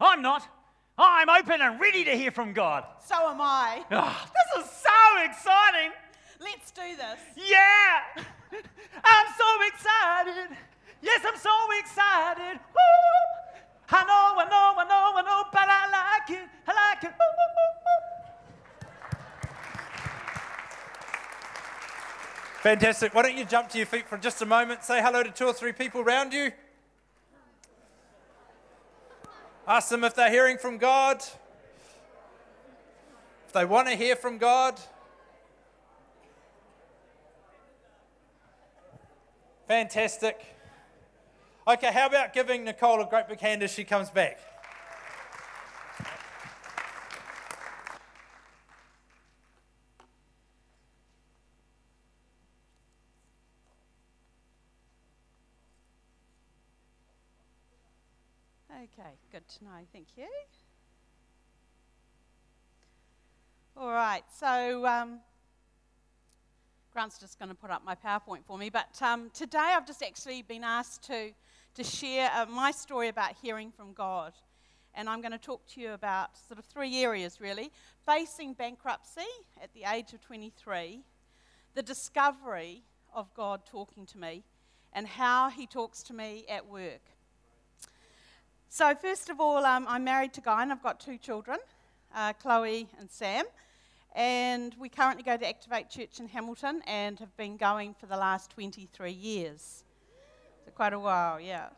[0.00, 0.48] I'm not.
[0.96, 2.84] I'm open and ready to hear from God.
[3.04, 3.84] so am I.
[3.90, 5.90] Oh, this is so exciting.
[6.40, 7.48] Let's do this.
[7.48, 8.22] Yeah.
[9.04, 10.56] I'm so excited.
[11.02, 12.60] Yes, I'm so excited.
[12.74, 13.54] Woo.
[13.90, 16.48] I know, I know, I know, I know, but I like it.
[16.66, 17.10] I like it.
[17.10, 17.34] Woo.
[22.62, 23.14] Fantastic.
[23.14, 24.84] Why don't you jump to your feet for just a moment?
[24.84, 26.50] Say hello to two or three people around you.
[29.66, 31.22] Ask them if they're hearing from God.
[33.46, 34.78] If they want to hear from God.
[39.66, 40.38] Fantastic.
[41.66, 44.38] Okay, how about giving Nicole a great big hand as she comes back?
[58.96, 59.70] Okay, good to know.
[59.92, 60.28] Thank you.
[63.76, 65.18] All right, so um,
[66.92, 70.00] Grant's just going to put up my PowerPoint for me, but um, today I've just
[70.00, 71.30] actually been asked to,
[71.74, 74.32] to share uh, my story about hearing from God.
[74.94, 77.72] And I'm going to talk to you about sort of three areas really
[78.06, 79.22] facing bankruptcy
[79.60, 81.00] at the age of 23,
[81.74, 84.44] the discovery of God talking to me,
[84.92, 87.13] and how He talks to me at work.
[88.76, 91.60] So, first of all, um, I'm married to Guy and I've got two children,
[92.12, 93.44] uh, Chloe and Sam.
[94.16, 98.16] And we currently go to Activate Church in Hamilton and have been going for the
[98.16, 99.84] last 23 years.
[100.64, 101.68] So, quite a while, yeah.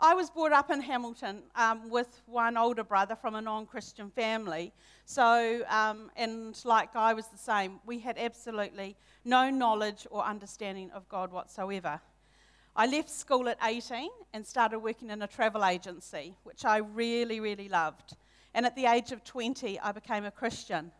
[0.00, 4.08] I was brought up in Hamilton um, with one older brother from a non Christian
[4.08, 4.72] family.
[5.04, 8.96] So, um, and like Guy was the same, we had absolutely
[9.26, 12.00] no knowledge or understanding of God whatsoever.
[12.78, 17.40] I left school at 18 and started working in a travel agency, which I really,
[17.40, 18.14] really loved.
[18.54, 20.92] And at the age of 20, I became a Christian.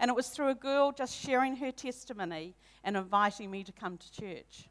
[0.00, 3.98] And it was through a girl just sharing her testimony and inviting me to come
[3.98, 4.70] to church.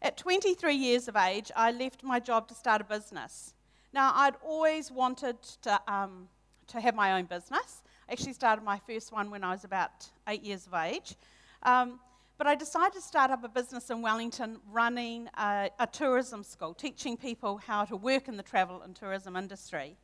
[0.00, 3.52] At 23 years of age, I left my job to start a business.
[3.92, 6.26] Now, I'd always wanted to, um,
[6.68, 7.82] to have my own business.
[8.08, 11.16] I actually started my first one when I was about eight years of age.
[11.62, 12.00] Um,
[12.38, 16.74] but I decided to start up a business in Wellington running a, a, tourism school,
[16.74, 19.96] teaching people how to work in the travel and tourism industry.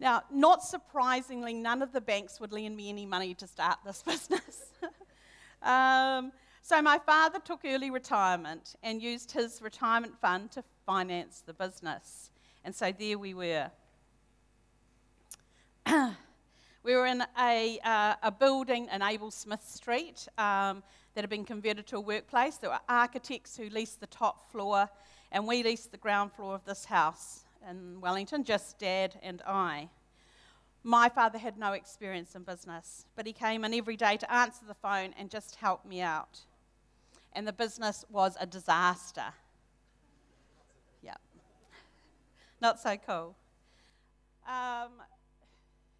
[0.00, 4.02] Now, not surprisingly, none of the banks would lend me any money to start this
[4.06, 4.72] business.
[5.62, 6.32] um,
[6.62, 12.30] so my father took early retirement and used his retirement fund to finance the business.
[12.64, 13.70] And so there we were.
[16.82, 20.26] we were in a, uh, a building in Abel Smith Street.
[20.38, 20.82] Um,
[21.14, 22.56] that had been converted to a workplace.
[22.56, 24.88] There were architects who leased the top floor,
[25.30, 29.88] and we leased the ground floor of this house in Wellington, just Dad and I.
[30.84, 34.64] My father had no experience in business, but he came in every day to answer
[34.66, 36.40] the phone and just help me out.
[37.34, 39.32] And the business was a disaster.
[41.02, 41.20] Yep.
[42.60, 43.36] Not so cool.
[44.46, 44.90] Um,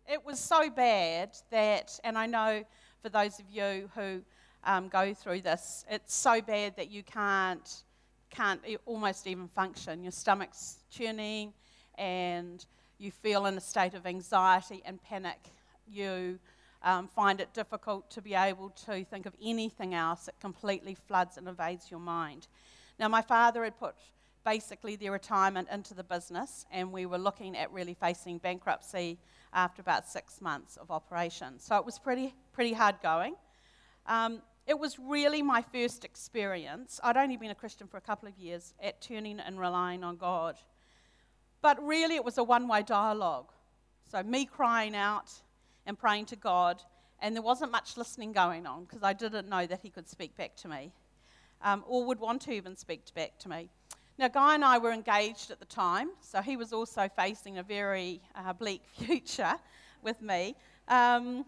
[0.09, 2.65] it was so bad that, and I know
[3.03, 4.23] for those of you who
[4.65, 7.83] um, go through this, it's so bad that you can't,
[8.31, 10.03] can't almost even function.
[10.03, 11.53] Your stomach's churning
[11.99, 12.65] and
[12.99, 15.39] you feel in a state of anxiety and panic.
[15.87, 16.39] You
[16.83, 20.29] um, find it difficult to be able to think of anything else.
[20.29, 22.47] It completely floods and invades your mind.
[22.99, 23.95] Now, my father had put
[24.45, 29.19] basically their retirement into the business, and we were looking at really facing bankruptcy
[29.53, 31.59] after about six months of operation.
[31.59, 33.35] So it was pretty, pretty hard going.
[34.07, 37.01] Um, it was really my first experience.
[37.03, 40.17] I'd only been a Christian for a couple of years at turning and relying on
[40.17, 40.57] God.
[41.61, 43.53] But really, it was a one way dialogue.
[44.11, 45.31] So, me crying out
[45.87, 46.83] and praying to God,
[47.21, 50.37] and there wasn't much listening going on because I didn't know that He could speak
[50.37, 50.93] back to me
[51.63, 53.69] um, or would want to even speak back to me.
[54.19, 57.63] Now, Guy and I were engaged at the time, so he was also facing a
[57.63, 59.55] very uh, bleak future
[60.03, 60.55] with me.
[60.89, 61.45] Um,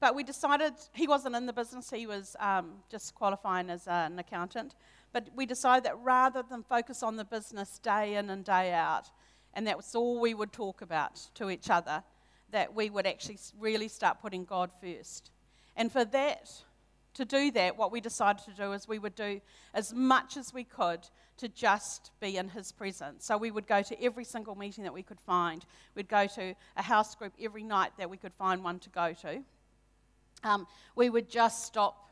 [0.00, 4.08] but we decided he wasn't in the business, he was um, just qualifying as uh,
[4.10, 4.74] an accountant.
[5.12, 9.10] But we decided that rather than focus on the business day in and day out,
[9.52, 12.02] and that was all we would talk about to each other,
[12.50, 15.30] that we would actually really start putting God first.
[15.76, 16.50] And for that,
[17.14, 19.40] to do that, what we decided to do is we would do
[19.74, 21.00] as much as we could
[21.38, 23.26] to just be in His presence.
[23.26, 25.64] So we would go to every single meeting that we could find.
[25.94, 29.12] We'd go to a house group every night that we could find one to go
[29.22, 29.42] to.
[30.42, 30.66] Um,
[30.96, 32.08] we would just stop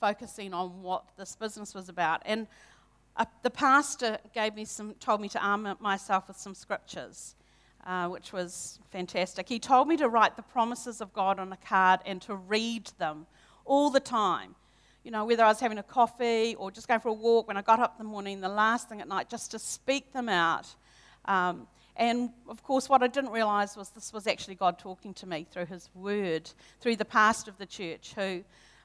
[0.00, 2.22] focusing on what this business was about.
[2.26, 2.46] And
[3.16, 7.34] uh, the pastor gave me some, told me to arm myself with some scriptures,
[7.86, 9.48] uh, which was fantastic.
[9.48, 12.90] He told me to write the promises of God on a card and to read
[12.98, 13.26] them
[13.64, 14.54] all the time.
[15.04, 17.56] You know, whether I was having a coffee or just going for a walk, when
[17.56, 20.28] I got up in the morning, the last thing at night, just to speak them
[20.28, 20.66] out.
[21.24, 21.66] Um,
[21.96, 25.46] and of course, what I didn't realize was this was actually God talking to me
[25.50, 28.42] through His Word, through the pastor of the church who,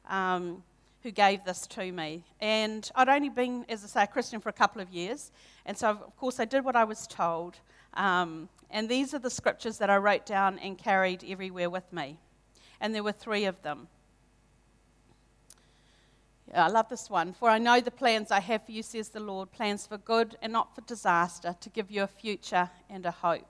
[0.10, 0.64] um,
[1.04, 2.24] who gave this to me.
[2.42, 5.32] And I'd only been, as I say, a Christian for a couple of years.
[5.66, 7.56] And so, of course, I did what I was told.
[7.94, 12.18] Um, and these are the scriptures that I wrote down and carried everywhere with me.
[12.82, 13.88] And there were three of them.
[16.56, 17.34] I love this one.
[17.34, 20.38] For I know the plans I have for you, says the Lord plans for good
[20.42, 23.48] and not for disaster, to give you a future and a hope.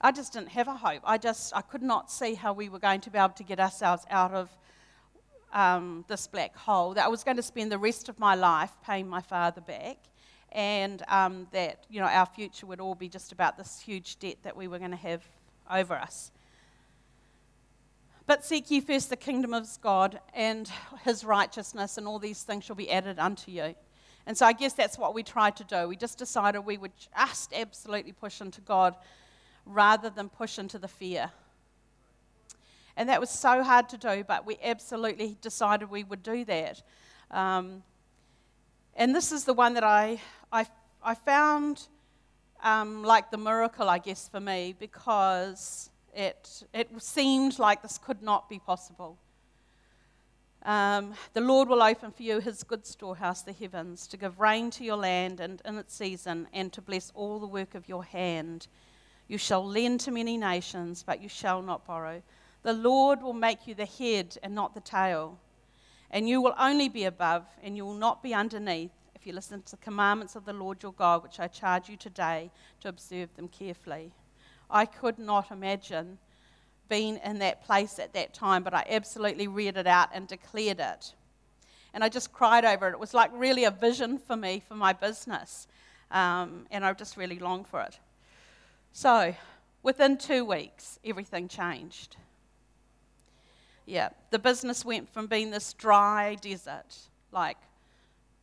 [0.00, 1.02] I just didn't have a hope.
[1.04, 3.60] I just I could not see how we were going to be able to get
[3.60, 4.50] ourselves out of
[5.52, 6.94] um, this black hole.
[6.94, 9.96] That I was going to spend the rest of my life paying my father back,
[10.52, 14.36] and um, that you know our future would all be just about this huge debt
[14.42, 15.22] that we were going to have
[15.70, 16.32] over us.
[18.26, 20.70] But seek ye first the kingdom of God and
[21.04, 23.74] his righteousness, and all these things shall be added unto you.
[24.26, 25.86] And so I guess that's what we tried to do.
[25.86, 28.96] We just decided we would just absolutely push into God
[29.66, 31.30] rather than push into the fear.
[32.96, 36.82] And that was so hard to do, but we absolutely decided we would do that.
[37.30, 37.82] Um,
[38.94, 40.20] and this is the one that I,
[40.52, 40.66] I,
[41.02, 41.88] I found
[42.62, 48.22] um, like the miracle, I guess, for me, because it, it seemed like this could
[48.22, 49.18] not be possible.
[50.64, 54.70] Um, the Lord will open for you his good storehouse, the heavens, to give rain
[54.70, 58.04] to your land and in its season, and to bless all the work of your
[58.04, 58.66] hand.
[59.28, 62.22] You shall lend to many nations, but you shall not borrow.
[62.62, 65.38] The Lord will make you the head and not the tail.
[66.10, 69.62] And you will only be above, and you will not be underneath, if you listen
[69.62, 72.50] to the commandments of the Lord your God, which I charge you today
[72.80, 74.12] to observe them carefully.
[74.70, 76.18] I could not imagine
[76.88, 80.80] being in that place at that time, but I absolutely read it out and declared
[80.80, 81.14] it.
[81.92, 82.92] And I just cried over it.
[82.92, 85.66] It was like really a vision for me for my business.
[86.10, 87.98] Um, and I just really longed for it.
[88.92, 89.34] So,
[89.82, 92.16] within two weeks, everything changed.
[93.86, 96.96] Yeah, the business went from being this dry desert,
[97.32, 97.58] like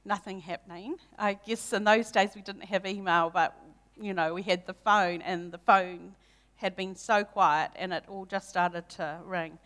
[0.05, 0.95] nothing happening.
[1.17, 3.55] I guess in those days we didn't have email, but
[4.02, 6.16] you know, we had the phone, and the phone
[6.58, 9.58] had been so quiet, and it all just started to ring.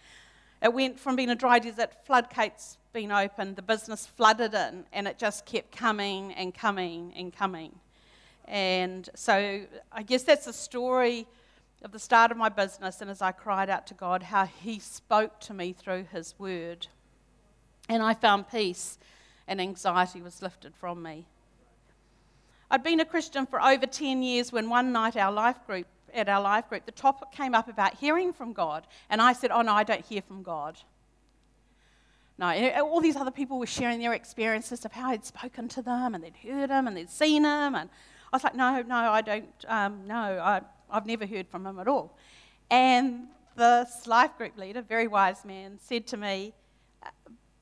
[0.62, 5.08] It went from being a dry desert, floodgates being opened, the business flooded in, and
[5.08, 7.76] it just kept coming and coming and coming.
[8.46, 9.62] And so
[9.92, 11.28] I guess that's the story
[11.84, 14.80] of the start of my business, and as I cried out to God, how He
[14.80, 16.88] spoke to me through His Word.
[17.90, 18.98] And I found peace,
[19.48, 21.28] and anxiety was lifted from me.
[22.72, 26.30] I'd been a Christian for over 10 years when one night our life group, at
[26.30, 28.88] our life group, the topic came up about hearing from God.
[29.10, 30.78] And I said, Oh, no, I don't hear from God.
[32.38, 35.82] No, and all these other people were sharing their experiences of how I'd spoken to
[35.82, 37.76] them and they'd heard him and they'd seen him.
[37.76, 37.90] And
[38.34, 41.80] I was like, No, no, I don't, um, no, I, I've never heard from him
[41.80, 42.18] at all.
[42.70, 46.54] And this life group leader, very wise man, said to me,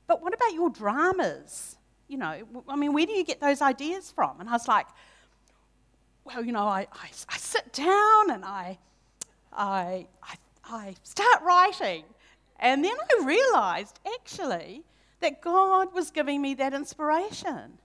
[0.06, 1.76] But what about your dramas?
[2.08, 4.40] You know, I mean, where do you get those ideas from?
[4.40, 4.86] And I was like,
[6.24, 8.78] Well, you know, I, I, I sit down and I,
[9.52, 12.04] I, I, I start writing.
[12.58, 14.82] And then I realized actually
[15.20, 17.78] that God was giving me that inspiration.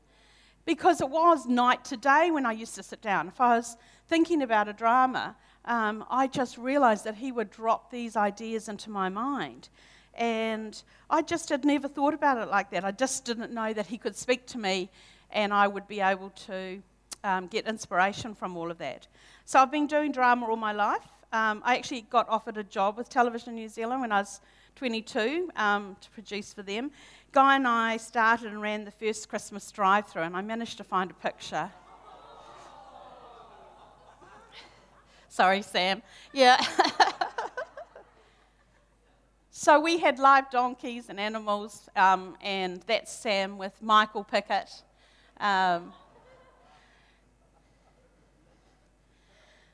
[0.66, 3.28] Because it was night to day when I used to sit down.
[3.28, 7.90] If I was thinking about a drama, um, I just realized that He would drop
[7.90, 9.70] these ideas into my mind.
[10.20, 12.84] And I just had never thought about it like that.
[12.84, 14.90] I just didn't know that He could speak to me
[15.32, 16.82] and I would be able to
[17.24, 19.08] um, get inspiration from all of that.
[19.46, 21.08] So I've been doing drama all my life.
[21.32, 24.42] Um, I actually got offered a job with Television New Zealand when I was
[24.76, 26.92] 22 um, to produce for them.
[27.32, 30.84] Guy and I started and ran the first Christmas drive through, and I managed to
[30.84, 31.70] find a picture.
[35.30, 36.02] Sorry, Sam.
[36.34, 36.60] Yeah.
[39.62, 44.70] so we had live donkeys and animals, um, and that's Sam with Michael Pickett.
[45.38, 45.92] Um,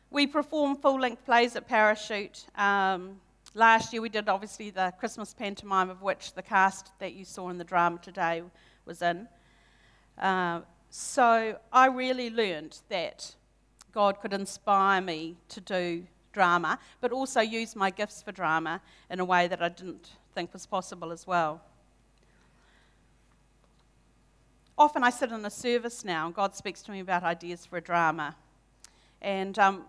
[0.10, 2.48] we perform full length plays at Parachute.
[2.56, 3.18] Um,
[3.54, 7.50] Last year we did obviously the Christmas pantomime, of which the cast that you saw
[7.50, 8.42] in the drama today
[8.86, 9.28] was in.
[10.18, 13.36] Uh, so I really learned that
[13.92, 19.20] God could inspire me to do drama, but also use my gifts for drama in
[19.20, 21.62] a way that I didn't think was possible as well.
[24.78, 27.78] Often I sit in a service now, and God speaks to me about ideas for
[27.78, 28.36] a drama.
[29.22, 29.86] And um,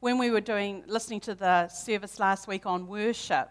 [0.00, 3.48] when we were doing, listening to the service last week on worship,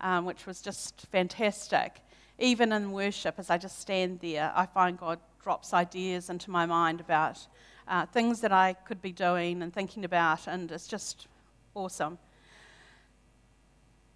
[0.00, 2.02] um, which was just fantastic,
[2.38, 6.66] even in worship, as I just stand there, I find God drops ideas into my
[6.66, 7.38] mind about
[7.88, 11.26] uh, things that I could be doing and thinking about, and it's just
[11.74, 12.18] awesome.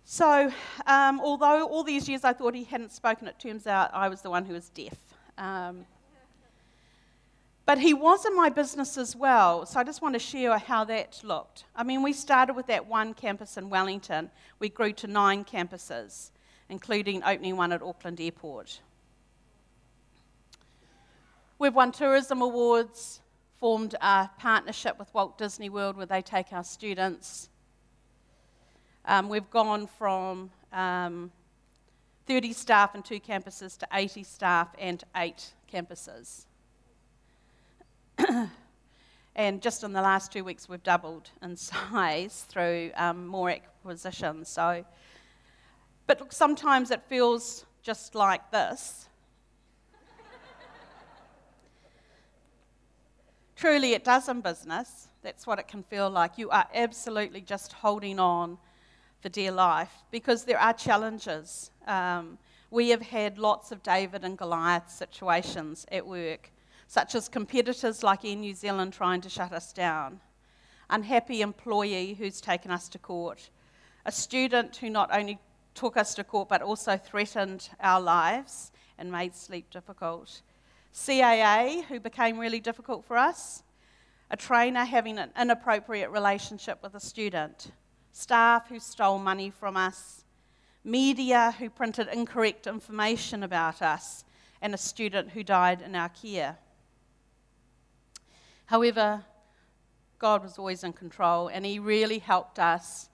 [0.05, 0.53] So,
[0.87, 4.21] um, although all these years I thought he hadn't spoken, it turns out I was
[4.21, 4.99] the one who was deaf.
[5.39, 5.87] Um,
[7.65, 10.85] but he was in my business as well, so I just want to share how
[10.85, 11.65] that looked.
[11.75, 16.33] I mean, we started with that one campus in Wellington, we grew to nine campuses,
[16.69, 18.81] including opening one at Auckland Airport.
[21.59, 23.22] We've won tourism awards,
[23.63, 27.49] formed a partnership with Walt Disney World where they take our students.
[29.05, 31.31] Um, we've gone from um,
[32.27, 36.47] 30 staff and two campuses to 80 staff and eight campuses.
[39.37, 41.57] and just in the last two weeks, we've doubled in
[41.93, 44.49] size through um, more acquisitions.
[44.49, 44.85] So,
[46.09, 49.09] but look, sometimes it feels just like this.
[53.63, 55.07] Truly, it does in business.
[55.23, 56.37] That's what it can feel like.
[56.37, 58.59] You are absolutely just holding on
[59.21, 61.71] for dear life because there are challenges.
[61.87, 62.39] Um,
[62.73, 66.51] we have had lots of David and Goliath situations at work
[66.89, 70.19] such as competitors like Air New Zealand trying to shut us down,
[70.91, 73.49] unhappy employee who's taken us to court,
[74.05, 75.39] a student who not only
[75.77, 80.43] took us to court but also threatened our lives and made sleep difficult,
[80.95, 83.63] CAA who became really difficult for us,
[84.31, 87.73] a trainer having an inappropriate relationship with a student,
[88.13, 90.25] staff who stole money from us,
[90.85, 94.25] media who printed incorrect information about us,
[94.61, 96.59] and a student who died in our care.
[98.67, 99.25] However,
[100.19, 103.09] God was always in control, and He really helped us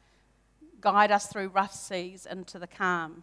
[0.80, 3.22] guide us through rough seas into the calm.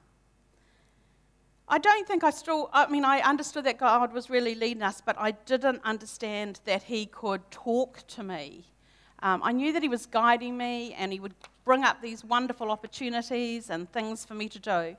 [1.68, 5.02] I don't think I still, I mean, I understood that God was really leading us,
[5.04, 8.66] but I didn't understand that He could talk to me.
[9.24, 12.70] Um, I knew that He was guiding me and He would bring up these wonderful
[12.70, 14.96] opportunities and things for me to do.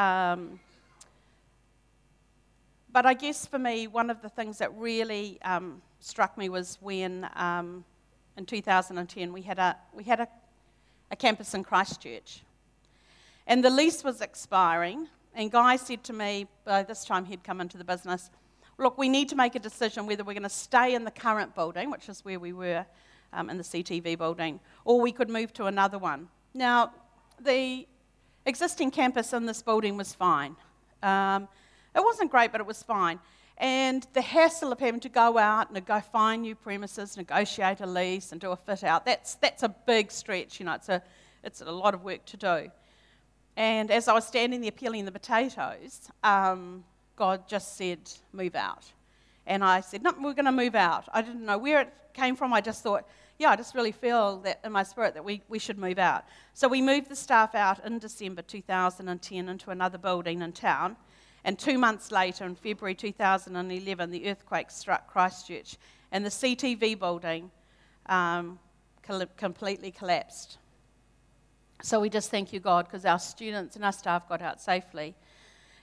[0.00, 0.60] Um,
[2.92, 6.76] but I guess for me, one of the things that really um, struck me was
[6.82, 7.84] when um,
[8.36, 10.28] in 2010 we had, a, we had a,
[11.10, 12.42] a campus in Christchurch.
[13.46, 17.60] And the lease was expiring, and Guy said to me, by this time he'd come
[17.60, 18.30] into the business,
[18.78, 21.54] look, we need to make a decision whether we're going to stay in the current
[21.54, 22.86] building, which is where we were
[23.34, 26.28] um, in the CTV building, or we could move to another one.
[26.54, 26.90] Now,
[27.38, 27.86] the
[28.46, 30.56] existing campus in this building was fine.
[31.02, 31.48] Um,
[31.94, 33.20] it wasn't great, but it was fine.
[33.58, 37.86] And the hassle of having to go out and go find new premises, negotiate a
[37.86, 40.60] lease, and do a fit out, that's, that's a big stretch.
[40.60, 41.02] You know, it's a,
[41.44, 42.70] it's a lot of work to do.
[43.56, 46.84] And as I was standing there peeling the potatoes, um,
[47.16, 47.98] God just said,
[48.32, 48.84] Move out.
[49.46, 51.08] And I said, No, we're going to move out.
[51.12, 52.52] I didn't know where it came from.
[52.52, 55.58] I just thought, Yeah, I just really feel that in my spirit that we, we
[55.58, 56.24] should move out.
[56.52, 60.96] So we moved the staff out in December 2010 into another building in town.
[61.42, 65.76] And two months later, in February 2011, the earthquake struck Christchurch,
[66.10, 67.52] and the CTV building
[68.06, 68.58] um,
[69.36, 70.58] completely collapsed.
[71.82, 75.14] So we just thank you, God, because our students and our staff got out safely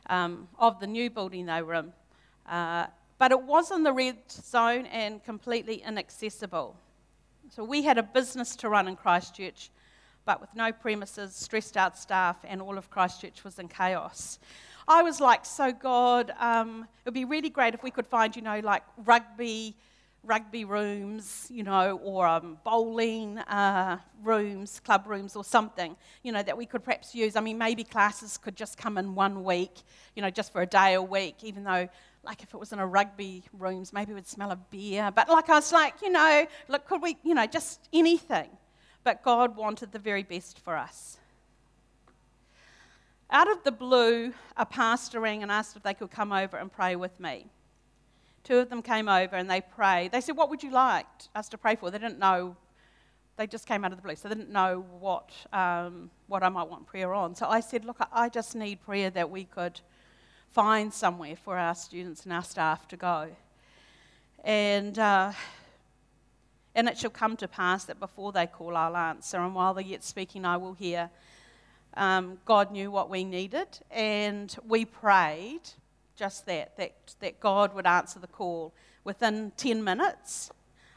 [0.09, 1.93] um, of the new building they were in.
[2.47, 2.87] Uh,
[3.19, 6.75] but it was in the red zone and completely inaccessible.
[7.49, 9.69] So we had a business to run in Christchurch,
[10.25, 14.39] but with no premises, stressed out staff, and all of Christchurch was in chaos.
[14.87, 18.35] I was like, so God, um, it would be really great if we could find,
[18.35, 19.75] you know, like rugby
[20.23, 26.41] rugby rooms, you know, or um, bowling uh, rooms, club rooms, or something, you know,
[26.41, 27.35] that we could perhaps use.
[27.35, 29.81] I mean, maybe classes could just come in one week,
[30.15, 31.89] you know, just for a day a week, even though,
[32.23, 35.11] like, if it was in a rugby rooms, maybe we'd smell of beer.
[35.13, 38.49] But, like, I was like, you know, look, could we, you know, just anything.
[39.03, 41.17] But God wanted the very best for us.
[43.29, 46.71] Out of the blue, a pastor rang and asked if they could come over and
[46.71, 47.47] pray with me.
[48.43, 50.11] Two of them came over and they prayed.
[50.11, 51.89] They said, What would you like us to pray for?
[51.89, 52.57] They didn't know.
[53.37, 56.49] They just came out of the blue, so they didn't know what, um, what I
[56.49, 57.35] might want prayer on.
[57.35, 59.79] So I said, Look, I just need prayer that we could
[60.51, 63.29] find somewhere for our students and our staff to go.
[64.43, 65.31] And, uh,
[66.75, 69.85] and it shall come to pass that before they call, I'll answer, and while they're
[69.85, 71.09] yet speaking, I will hear.
[71.95, 75.61] Um, God knew what we needed, and we prayed
[76.15, 78.73] just that, that, that God would answer the call.
[79.03, 80.51] Within 10 minutes,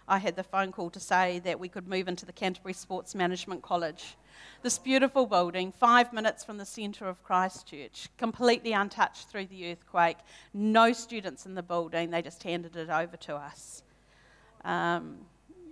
[0.09, 3.14] I had the phone call to say that we could move into the Canterbury Sports
[3.14, 4.17] Management College.
[4.62, 10.19] This beautiful building, five minutes from the centre of Christchurch, completely untouched through the earthquake,
[10.55, 13.83] no students in the building, they just handed it over to us.
[14.64, 15.19] Um,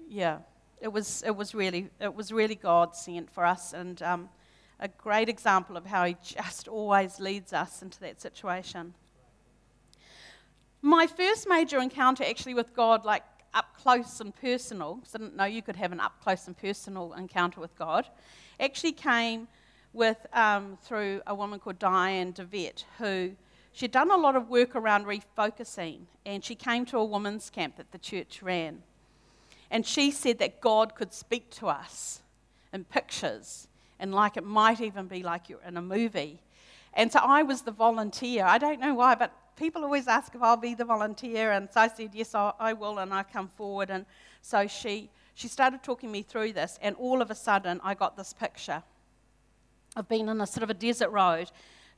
[0.09, 0.39] yeah,
[0.81, 4.29] it was, it, was really, it was really God sent for us and um,
[4.81, 8.95] a great example of how He just always leads us into that situation
[10.85, 13.23] my first major encounter actually with God, like
[13.55, 16.57] up close and personal, because I didn't know you could have an up close and
[16.57, 18.07] personal encounter with God,
[18.61, 19.49] actually came
[19.95, 23.33] with um, through a woman called Diane DeVette, who
[23.73, 27.77] she'd done a lot of work around refocusing, and she came to a women's camp
[27.77, 28.83] that the church ran.
[29.71, 32.21] And she said that God could speak to us
[32.75, 33.69] in pictures,
[33.99, 36.41] and like it might even be like you're in a movie.
[36.93, 38.45] And so I was the volunteer.
[38.45, 41.81] I don't know why, but people always ask if I'll be the volunteer, and so
[41.81, 43.91] I said, Yes, I will, and I come forward.
[43.91, 44.07] And
[44.43, 48.17] so she, she started talking me through this, and all of a sudden, I got
[48.17, 48.83] this picture
[49.97, 51.51] of being in a sort of a desert road.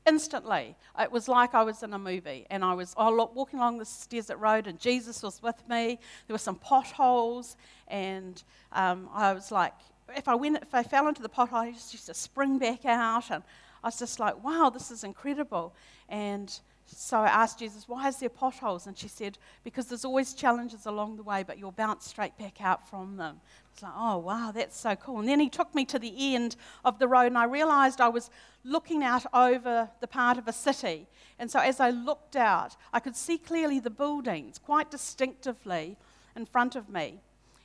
[0.06, 3.78] Instantly, it was like I was in a movie, and I was oh, walking along
[3.78, 5.98] this desert road, and Jesus was with me.
[6.26, 7.56] There were some potholes,
[7.88, 8.42] and
[8.72, 9.74] um, I was like,
[10.14, 12.84] if I went, if I fell into the pothole, I just used to spring back
[12.84, 13.42] out, and
[13.82, 15.74] I was just like, wow, this is incredible.
[16.08, 18.86] And so I asked Jesus, why is there potholes?
[18.86, 22.60] And she said, because there's always challenges along the way, but you'll bounce straight back
[22.60, 23.40] out from them.
[23.72, 25.18] It's like, oh, wow, that's so cool.
[25.18, 28.08] And then he took me to the end of the road, and I realized I
[28.08, 28.30] was
[28.64, 31.06] looking out over the part of a city.
[31.38, 35.96] And so as I looked out, I could see clearly the buildings quite distinctively
[36.34, 37.20] in front of me.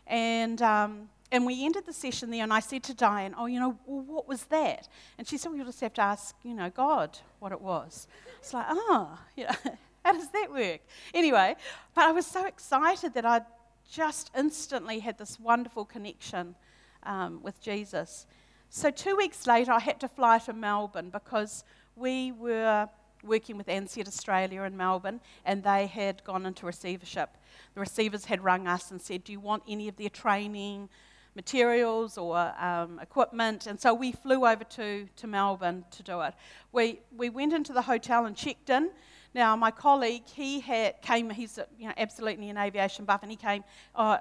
[0.08, 3.60] And um, and we ended the session there, and I said to Diane, Oh, you
[3.60, 4.88] know, well, what was that?
[5.18, 8.08] And she said, We'll just have to ask, you know, God what it was.
[8.40, 9.56] It's like, Oh, you know,
[10.04, 10.82] how does that work?
[11.14, 11.56] Anyway,
[11.96, 13.42] but I was so excited that I
[13.90, 16.56] just instantly had this wonderful connection
[17.04, 18.26] um, with Jesus.
[18.70, 21.64] So, two weeks later, I had to fly to Melbourne because
[21.96, 22.88] we were
[23.24, 27.38] working with Ansett Australia in Melbourne, and they had gone into receivership.
[27.74, 30.90] The receivers had rung us and said, Do you want any of their training?
[31.36, 33.68] Materials or um, equipment.
[33.68, 36.34] And so we flew over to, to Melbourne to do it.
[36.72, 38.92] We, we went into the hotel and checked in.
[39.34, 43.38] Now, my colleague, he had, came, he's you know, absolutely an aviation buff, and he
[43.38, 43.64] came,
[43.96, 44.18] uh,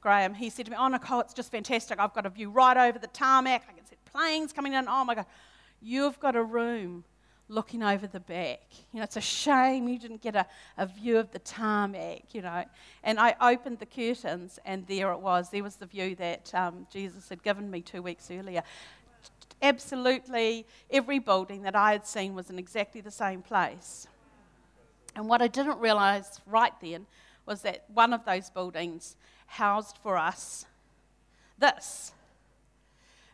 [0.00, 2.00] Graham, he said to me, Oh, Nicole, it's just fantastic.
[2.00, 3.62] I've got a view right over the tarmac.
[3.68, 4.88] I can see planes coming in.
[4.88, 5.26] Oh, my God.
[5.80, 7.04] You've got a room
[7.48, 8.60] looking over the back.
[8.92, 10.46] You know, it's a shame you didn't get a,
[10.76, 12.64] a view of the tarmac, you know.
[13.02, 15.50] And I opened the curtains, and there it was.
[15.50, 18.62] There was the view that um, Jesus had given me two weeks earlier.
[19.60, 24.06] Absolutely every building that I had seen was in exactly the same place.
[25.16, 27.06] And what I didn't realize right then
[27.44, 30.66] was that one of those buildings housed for us
[31.58, 32.12] this.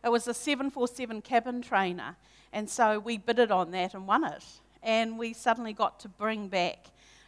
[0.03, 2.15] It was a 747 cabin trainer,
[2.55, 4.43] and so we bidded on that and won it.
[4.81, 6.85] And we suddenly got to bring back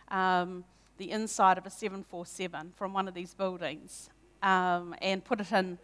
[0.07, 0.63] um,
[0.97, 4.09] the inside of a 747 from one of these buildings
[4.41, 5.80] um, and put it in,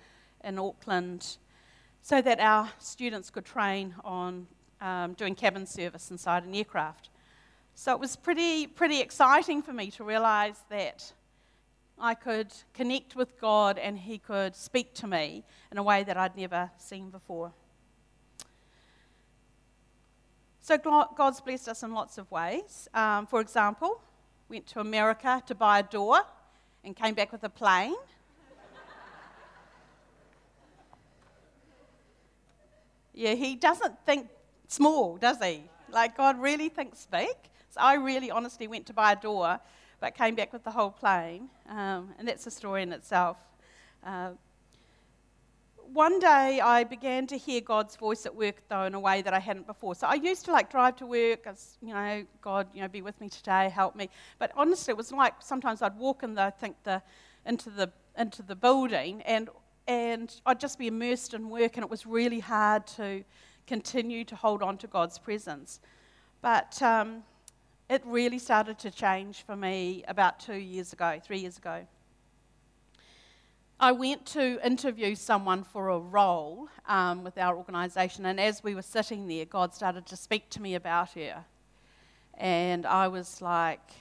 [0.46, 1.36] in Auckland
[2.02, 4.48] so that our students could train on
[4.80, 7.10] um, doing cabin service inside an aircraft.
[7.76, 11.12] So it was pretty, pretty exciting for me to realize that
[12.00, 16.16] I could connect with God and He could speak to me in a way that
[16.16, 17.52] I'd never seen before.
[20.64, 22.88] So God's blessed us in lots of ways.
[22.94, 24.00] Um, for example,
[24.48, 26.22] went to America to buy a door
[26.86, 27.96] and came back with a plane.
[33.14, 34.30] yeah, he doesn't think
[34.70, 35.64] small, does he?
[35.92, 37.36] Like God really thinks big.
[37.70, 39.60] So I really honestly went to buy a door,
[40.00, 41.50] but came back with the whole plane.
[41.68, 43.36] Um, and that's a story in itself.
[44.02, 44.30] Uh,
[45.94, 49.34] one day I began to hear God's voice at work, though, in a way that
[49.34, 49.96] I hadn't before.
[49.96, 53.02] So I used to like drive to work, as, you know, God, you know, be
[53.02, 54.10] with me today, help me.
[54.40, 57.02] But honestly, it was like sometimes I'd walk in the, I think the,
[57.46, 59.50] into the into the building, and
[59.88, 63.24] and I'd just be immersed in work, and it was really hard to
[63.68, 65.80] continue to hold on to God's presence.
[66.42, 67.24] But um,
[67.90, 71.86] it really started to change for me about two years ago, three years ago.
[73.84, 78.76] I went to interview someone for a role um, with our organisation, and as we
[78.76, 81.44] were sitting there, God started to speak to me about her.
[82.36, 83.92] And I was like,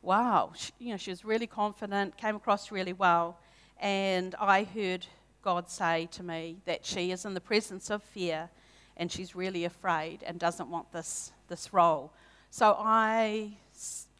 [0.00, 3.38] wow, she, you know, she was really confident, came across really well.
[3.78, 5.04] And I heard
[5.42, 8.48] God say to me that she is in the presence of fear
[8.96, 12.10] and she's really afraid and doesn't want this, this role.
[12.48, 13.52] So I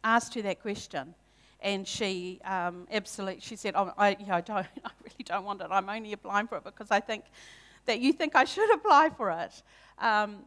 [0.03, 1.15] asked her that question,
[1.61, 4.49] and she um, absolutely she said, oh, I, I, don't,
[4.85, 5.67] I really don't want it.
[5.69, 7.25] I'm only applying for it because I think
[7.85, 9.63] that you think I should apply for it.
[9.99, 10.39] Um,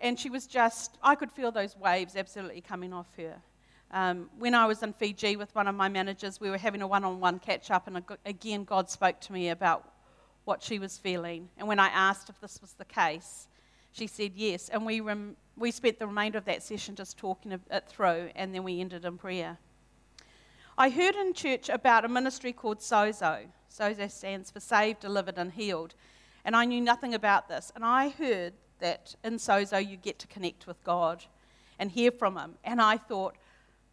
[0.00, 3.36] and she was just, I could feel those waves absolutely coming off her.
[3.90, 6.86] Um, when I was in Fiji with one of my managers, we were having a
[6.86, 9.88] one on one catch up, and again, God spoke to me about
[10.44, 11.48] what she was feeling.
[11.56, 13.46] And when I asked if this was the case,
[13.92, 14.68] she said yes.
[14.68, 18.54] And we, rem- we spent the remainder of that session just talking it through, and
[18.54, 19.58] then we ended in prayer.
[20.76, 23.46] I heard in church about a ministry called Sozo.
[23.70, 25.94] Sozo stands for Saved, Delivered, and Healed.
[26.44, 27.70] And I knew nothing about this.
[27.76, 31.24] And I heard that in Sozo you get to connect with God
[31.78, 32.56] and hear from Him.
[32.64, 33.36] And I thought,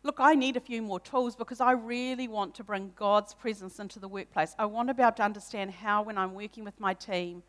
[0.01, 3.79] look, I need a few more tools because I really want to bring God's presence
[3.79, 4.55] into the workplace.
[4.57, 7.43] I want to be able to understand how, when I'm working with my team,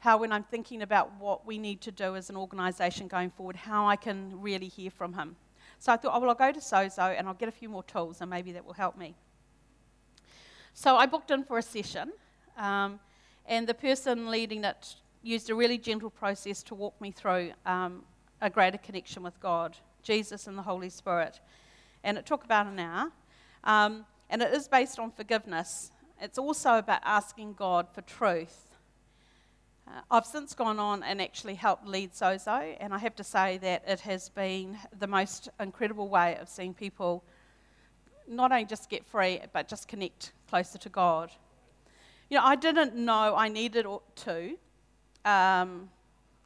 [0.00, 3.56] how, when I'm thinking about what we need to do as an organisation going forward,
[3.56, 5.36] how I can really hear from Him.
[5.82, 7.82] So I thought, oh, well, I'll go to Sozo and I'll get a few more
[7.82, 9.16] tools and maybe that will help me.
[10.74, 12.12] So I booked in for a session,
[12.56, 13.00] um,
[13.46, 14.94] and the person leading it
[15.24, 18.04] used a really gentle process to walk me through um,
[18.40, 21.40] a greater connection with God, Jesus, and the Holy Spirit.
[22.04, 23.10] And it took about an hour.
[23.64, 25.90] Um, and it is based on forgiveness.
[26.20, 28.71] It's also about asking God for truth
[29.88, 33.58] uh, I've since gone on and actually helped lead Sozo, and I have to say
[33.58, 37.24] that it has been the most incredible way of seeing people
[38.28, 41.32] not only just get free, but just connect closer to God.
[42.30, 43.86] You know, I didn't know I needed
[44.16, 44.56] to
[45.24, 45.90] um,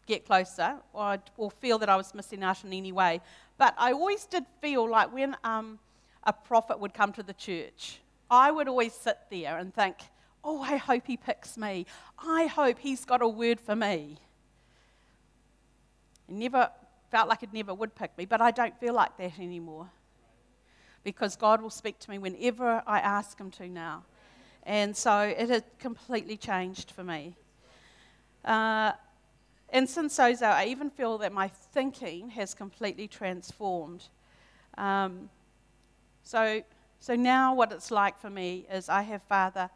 [0.06, 3.20] get closer or, or, feel that I was missing out in any way,
[3.58, 5.78] but I always did feel like when um,
[6.24, 8.00] a prophet would come to the church,
[8.30, 9.96] I would always sit there and think,
[10.48, 11.86] Oh, I hope he picks me.
[12.16, 14.16] I hope he's got a word for me.
[16.28, 16.70] It never
[17.10, 19.90] felt like it never would pick me, but I don't feel like that anymore.
[21.02, 24.04] Because God will speak to me whenever I ask him to now.
[24.62, 27.34] And so it has completely changed for me.
[28.44, 28.92] Uh,
[29.70, 34.04] and since Sozo, I even feel that my thinking has completely transformed.
[34.78, 35.28] Um,
[36.22, 36.62] so,
[37.00, 39.70] so now what it's like for me is I have Father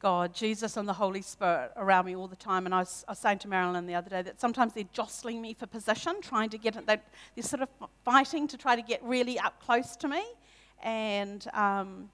[0.00, 2.64] God, Jesus, and the Holy Spirit around me all the time.
[2.64, 5.42] And I was, I was, saying to Marilyn the other day that sometimes they're jostling
[5.42, 6.86] me for position, trying to get it.
[6.86, 7.02] They're,
[7.42, 7.68] sort of
[8.04, 10.22] fighting to try to get really up close to me.
[10.82, 12.08] And um,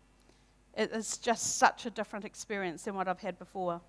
[0.76, 3.80] it is just such a different experience than what I've had before.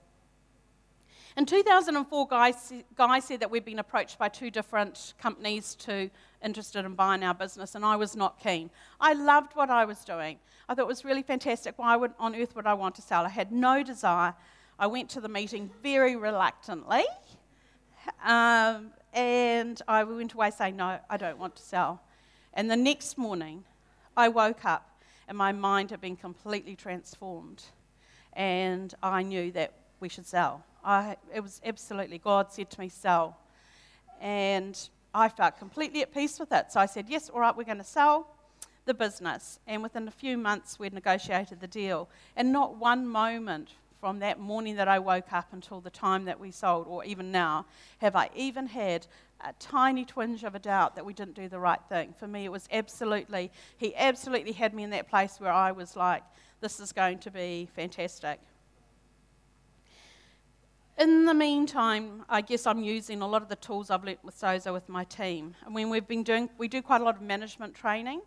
[1.36, 2.54] In 2004, Guy,
[2.96, 6.10] Guy said that we'd been approached by two different companies to
[6.44, 8.70] interested in buying our business, and I was not keen.
[9.00, 10.38] I loved what I was doing.
[10.70, 11.78] I thought it was really fantastic.
[11.78, 13.26] Why would, on earth would I want to sell?
[13.26, 14.34] I had no desire.
[14.80, 17.06] I went to the meeting very reluctantly.
[18.24, 22.02] Um, and I went away saying, No, I don't want to sell.
[22.54, 23.64] And the next morning,
[24.16, 27.64] I woke up and my mind had been completely transformed.
[28.34, 30.64] And I knew that we should sell.
[30.84, 33.38] I, it was absolutely, God said to me, Sell.
[34.22, 34.78] And
[35.14, 36.72] I felt completely at peace with it.
[36.72, 38.28] So I said, Yes, all right, we're going to sell
[38.86, 39.60] the business.
[39.68, 42.10] And within a few months, we'd negotiated the deal.
[42.36, 46.40] And not one moment from that morning that I woke up until the time that
[46.40, 47.66] we sold, or even now,
[48.00, 49.08] have I even had
[49.42, 52.14] a tiny twinge of a doubt that we didn't do the right thing.
[52.18, 55.96] For me, it was absolutely, he absolutely had me in that place where I was
[55.96, 56.24] like,
[56.62, 58.40] this is going to be fantastic.
[60.98, 64.36] In the meantime, I guess I'm using a lot of the tools I've learnt with
[64.36, 65.54] Sozo with my team.
[65.64, 68.22] I mean, we've been doing, we do quite a lot of management training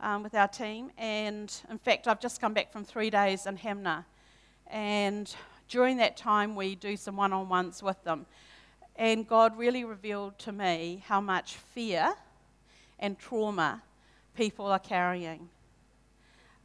[0.00, 3.56] um, with our team, and in fact, I've just come back from three days in
[3.56, 4.04] Hanmer,
[4.66, 5.34] and
[5.70, 8.26] during that time, we do some one on ones with them.
[8.96, 12.12] And God really revealed to me how much fear
[12.98, 13.82] and trauma
[14.36, 15.48] people are carrying.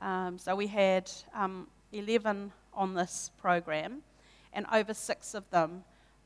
[0.01, 4.01] Um, so we had um, 11 on this program,
[4.53, 5.83] and over six of them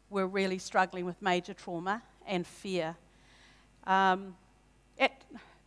[0.10, 2.96] were really struggling with major trauma and fear.
[3.86, 4.36] Um,
[4.98, 5.12] it,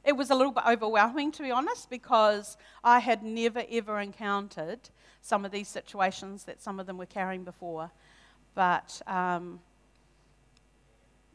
[0.05, 4.81] it was a little bit overwhelming, to be honest, because I had never ever encountered
[5.21, 7.91] some of these situations that some of them were carrying before.
[8.55, 9.61] But um,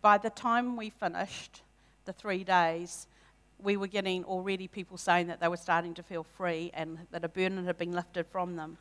[0.01, 1.61] by the time we finished
[2.05, 3.07] the three days,
[3.59, 7.23] we were getting already people saying that they were starting to feel free and that
[7.23, 8.77] a burden had been lifted from them.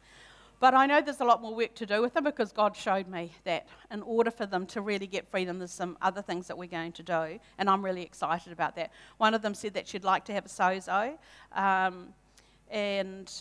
[0.60, 3.08] But I know there's a lot more work to do with them because God showed
[3.08, 6.58] me that in order for them to really get freedom, there's some other things that
[6.58, 8.92] we're going to do, and I'm really excited about that.
[9.16, 11.16] One of them said that she'd like to have a sozo,
[11.52, 12.08] um,
[12.70, 13.32] and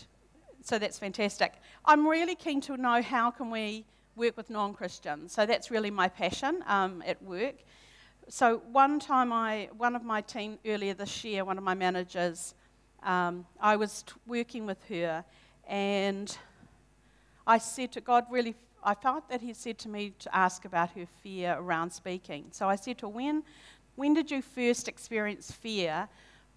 [0.62, 1.54] so that's fantastic.
[1.84, 3.84] I'm really keen to know how can we
[4.16, 5.32] work with non-Christians.
[5.32, 7.56] So that's really my passion um, at work.
[8.28, 12.54] So one time, I one of my team earlier this year, one of my managers,
[13.02, 15.24] um, I was t- working with her,
[15.66, 16.38] and
[17.50, 18.54] I said to God, really,
[18.84, 22.44] I felt that He said to me to ask about her fear around speaking.
[22.52, 23.42] So I said to her, when,
[23.96, 26.08] when did you first experience fear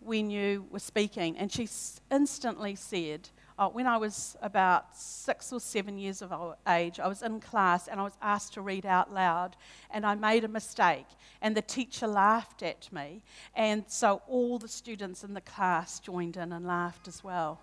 [0.02, 1.36] when you were speaking?
[1.40, 1.68] And she
[2.12, 6.32] instantly said, uh, when I was about six or seven years of
[6.68, 9.56] age, I was in class and I was asked to read out loud,
[9.90, 11.08] and I made a mistake,
[11.42, 13.24] and the teacher laughed at me,
[13.56, 17.60] and so all the students in the class joined in and laughed as well.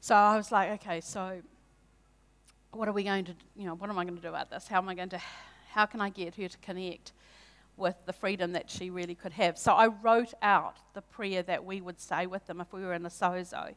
[0.00, 1.40] So I was like, okay, so
[2.70, 4.68] what are we going to, you know, what am I going to do about this?
[4.68, 5.20] How am I going to,
[5.70, 7.12] how can I get her to connect
[7.76, 9.58] with the freedom that she really could have?
[9.58, 12.94] So I wrote out the prayer that we would say with them if we were
[12.94, 13.74] in a sozo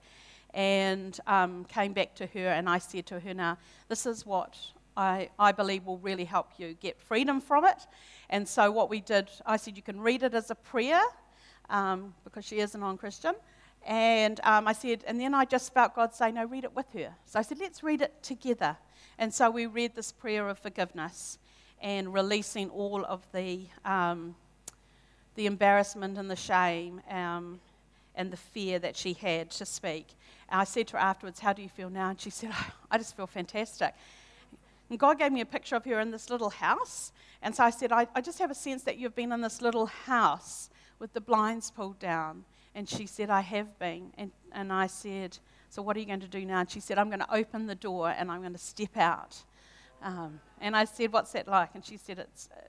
[0.54, 3.58] and um, came back to her and I said to her, now,
[3.88, 4.58] this is what
[4.96, 7.88] I, I believe will really help you get freedom from it.
[8.30, 11.02] And so what we did, I said, you can read it as a prayer
[11.70, 13.34] um, because she is a non Christian.
[13.86, 16.86] And um, I said, and then I just felt God say, no, read it with
[16.94, 17.14] her.
[17.26, 18.78] So I said, let's read it together.
[19.18, 21.40] And so we read this prayer of forgiveness
[21.82, 24.36] and releasing all of the, um,
[25.36, 27.60] the embarrassment and the shame um,
[28.16, 30.08] and the fear that she had to speak.
[30.50, 32.10] And I said to her afterwards, How do you feel now?
[32.10, 33.94] And she said, oh, I just feel fantastic.
[34.90, 37.14] And God gave me a picture of her in this little house.
[37.42, 39.62] And so I said, I, I just have a sense that you've been in this
[39.62, 42.44] little house with the blinds pulled down.
[42.74, 44.12] And she said, I have been.
[44.18, 45.38] And, and I said,
[45.70, 46.62] So what are you going to do now?
[46.62, 49.44] And she said, I'm going to open the door and I'm going to step out.
[50.02, 51.72] Um, and I said, What's that like?
[51.76, 52.50] And she said, It's.
[52.56, 52.62] Uh,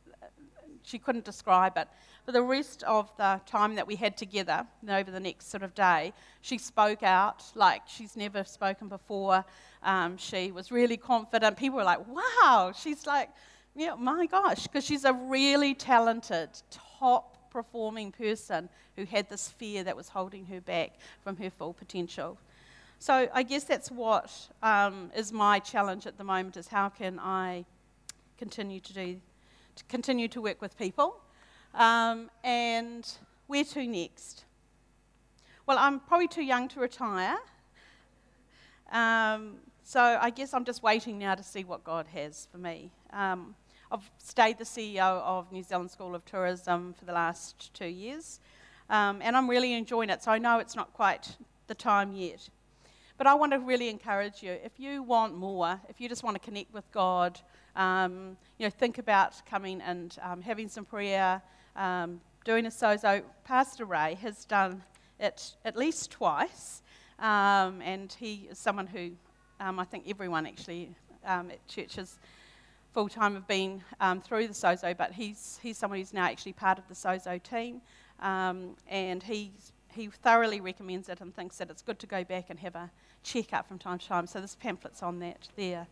[0.82, 1.88] she couldn't describe it.
[2.24, 5.74] For the rest of the time that we had together, over the next sort of
[5.74, 9.44] day, she spoke out like she's never spoken before.
[9.82, 11.56] Um, she was really confident.
[11.56, 13.30] People were like, wow, she's like,
[13.74, 16.50] yeah, my gosh, because she's a really talented,
[16.98, 20.92] top performing person who had this fear that was holding her back
[21.22, 22.38] from her full potential.
[22.98, 24.30] So I guess that's what
[24.62, 27.64] um, is my challenge at the moment: is how can I
[28.38, 29.20] continue to do,
[29.76, 31.16] to continue to work with people,
[31.74, 33.08] um, and
[33.48, 34.44] where to next?
[35.66, 37.36] Well, I'm probably too young to retire.
[38.90, 42.90] Um, so I guess I'm just waiting now to see what God has for me.
[43.12, 43.54] Um,
[43.92, 48.40] I've stayed the CEO of New Zealand School of Tourism for the last two years,
[48.88, 50.22] um, and I'm really enjoying it.
[50.22, 51.36] So I know it's not quite
[51.66, 52.48] the time yet.
[53.18, 54.52] But I want to really encourage you.
[54.64, 57.38] If you want more, if you just want to connect with God,
[57.76, 61.42] um, you know, think about coming and um, having some prayer,
[61.76, 63.22] um, doing a sozo.
[63.44, 64.82] Pastor Ray has done
[65.20, 66.80] it at least twice,
[67.18, 69.10] um, and he is someone who
[69.60, 70.94] um, I think everyone actually
[71.26, 72.18] um, at churches
[72.92, 76.52] full time have been um, through the SOZO, but he's, he's someone who's now actually
[76.52, 77.80] part of the SOZO team.
[78.20, 82.46] Um, and he's, he thoroughly recommends it and thinks that it's good to go back
[82.50, 82.90] and have a
[83.22, 84.26] check up from time to time.
[84.26, 85.86] So this pamphlet's on that there.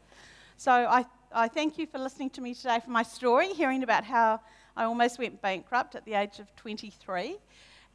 [0.57, 4.05] So I, I thank you for listening to me today for my story, hearing about
[4.05, 4.41] how
[4.77, 7.39] I almost went bankrupt at the age of 23.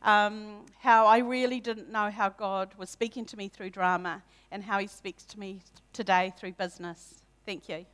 [0.02, 4.64] Um, how I really didn't know how God was speaking to me through drama and
[4.64, 5.62] how He speaks to me
[5.94, 7.24] today through business.
[7.46, 7.86] Thank you.